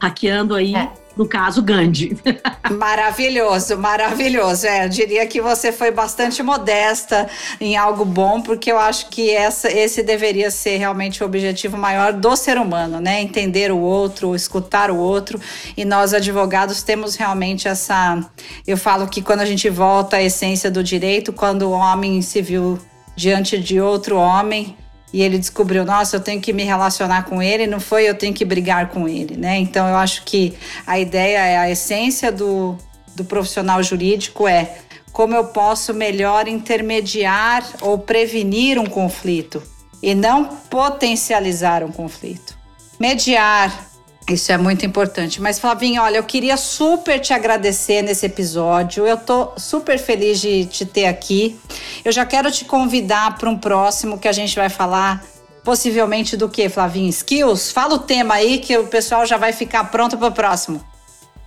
[0.00, 0.90] Hackeando aí, é.
[1.16, 2.16] no caso, Gandhi.
[2.72, 4.66] Maravilhoso, maravilhoso.
[4.66, 7.28] É, eu diria que você foi bastante modesta
[7.60, 12.12] em algo bom, porque eu acho que essa, esse deveria ser realmente o objetivo maior
[12.12, 13.20] do ser humano, né?
[13.20, 15.40] Entender o outro, escutar o outro.
[15.76, 18.18] E nós, advogados, temos realmente essa.
[18.66, 22.40] Eu falo que quando a gente volta à essência do direito, quando o homem se
[22.40, 22.78] viu
[23.14, 24.76] diante de outro homem,
[25.12, 28.32] e ele descobriu, nossa, eu tenho que me relacionar com ele, não foi eu tenho
[28.32, 29.58] que brigar com ele, né?
[29.58, 30.54] Então eu acho que
[30.86, 32.76] a ideia é a essência do,
[33.14, 34.78] do profissional jurídico é
[35.12, 39.62] como eu posso melhor intermediar ou prevenir um conflito
[40.02, 42.56] e não potencializar um conflito.
[42.98, 43.91] Mediar,
[44.28, 45.40] isso é muito importante.
[45.40, 49.06] Mas, Flavinho, olha, eu queria super te agradecer nesse episódio.
[49.06, 51.58] Eu tô super feliz de te ter aqui.
[52.04, 55.24] Eu já quero te convidar para um próximo que a gente vai falar
[55.64, 57.08] possivelmente do que, Flavinho?
[57.08, 57.70] Skills?
[57.72, 60.82] Fala o tema aí que o pessoal já vai ficar pronto para o próximo.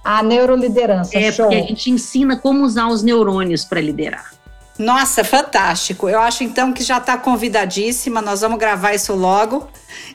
[0.04, 1.18] A neuroliderança.
[1.18, 1.46] É, show.
[1.46, 4.35] porque a gente ensina como usar os neurônios para liderar.
[4.78, 6.10] Nossa, fantástico.
[6.10, 8.22] Eu acho então que já está convidadíssima.
[8.22, 9.68] Nós vamos gravar isso logo.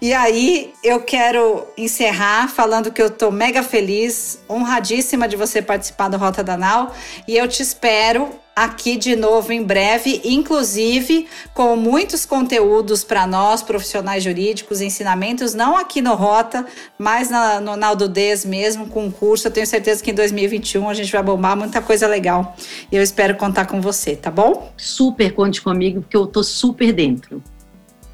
[0.02, 6.08] E aí eu quero encerrar falando que eu estou mega feliz, honradíssima de você participar
[6.08, 6.94] do Rota Danal.
[7.26, 13.62] E eu te espero aqui de novo em breve, inclusive com muitos conteúdos para nós,
[13.62, 16.66] profissionais jurídicos, ensinamentos, não aqui no Rota,
[16.98, 19.48] mas na, no Naldudez mesmo, com o curso.
[19.48, 22.56] Eu tenho certeza que em 2021 a gente vai bombar muita coisa legal.
[22.90, 24.72] E eu espero contar com você, tá bom?
[24.76, 27.42] Super conte comigo, porque eu tô super dentro.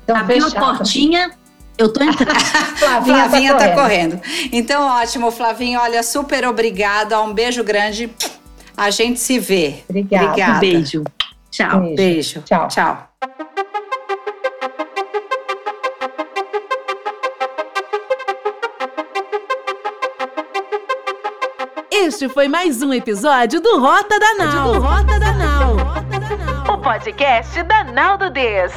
[0.05, 1.33] Então, Abriu a portinha,
[1.77, 2.39] eu tô entrando.
[2.79, 4.21] Flavinha, Flavinha tá, tá correndo.
[4.21, 4.49] correndo.
[4.53, 5.81] Então, ótimo, Flavinha.
[5.81, 7.21] Olha, super obrigada.
[7.21, 8.09] Um beijo grande.
[8.77, 9.83] A gente se vê.
[9.89, 10.27] Obrigada.
[10.27, 10.57] Obrigada.
[10.57, 11.05] Um beijo.
[11.51, 11.81] Tchau.
[11.81, 11.97] Beijo.
[11.97, 12.43] beijo.
[12.43, 12.69] Tchau.
[12.69, 13.09] Tchau.
[21.91, 24.75] Este foi mais um episódio do Rota da Nau.
[24.75, 25.77] Do Rota da Nau.
[26.73, 28.73] O podcast da Nau do Des.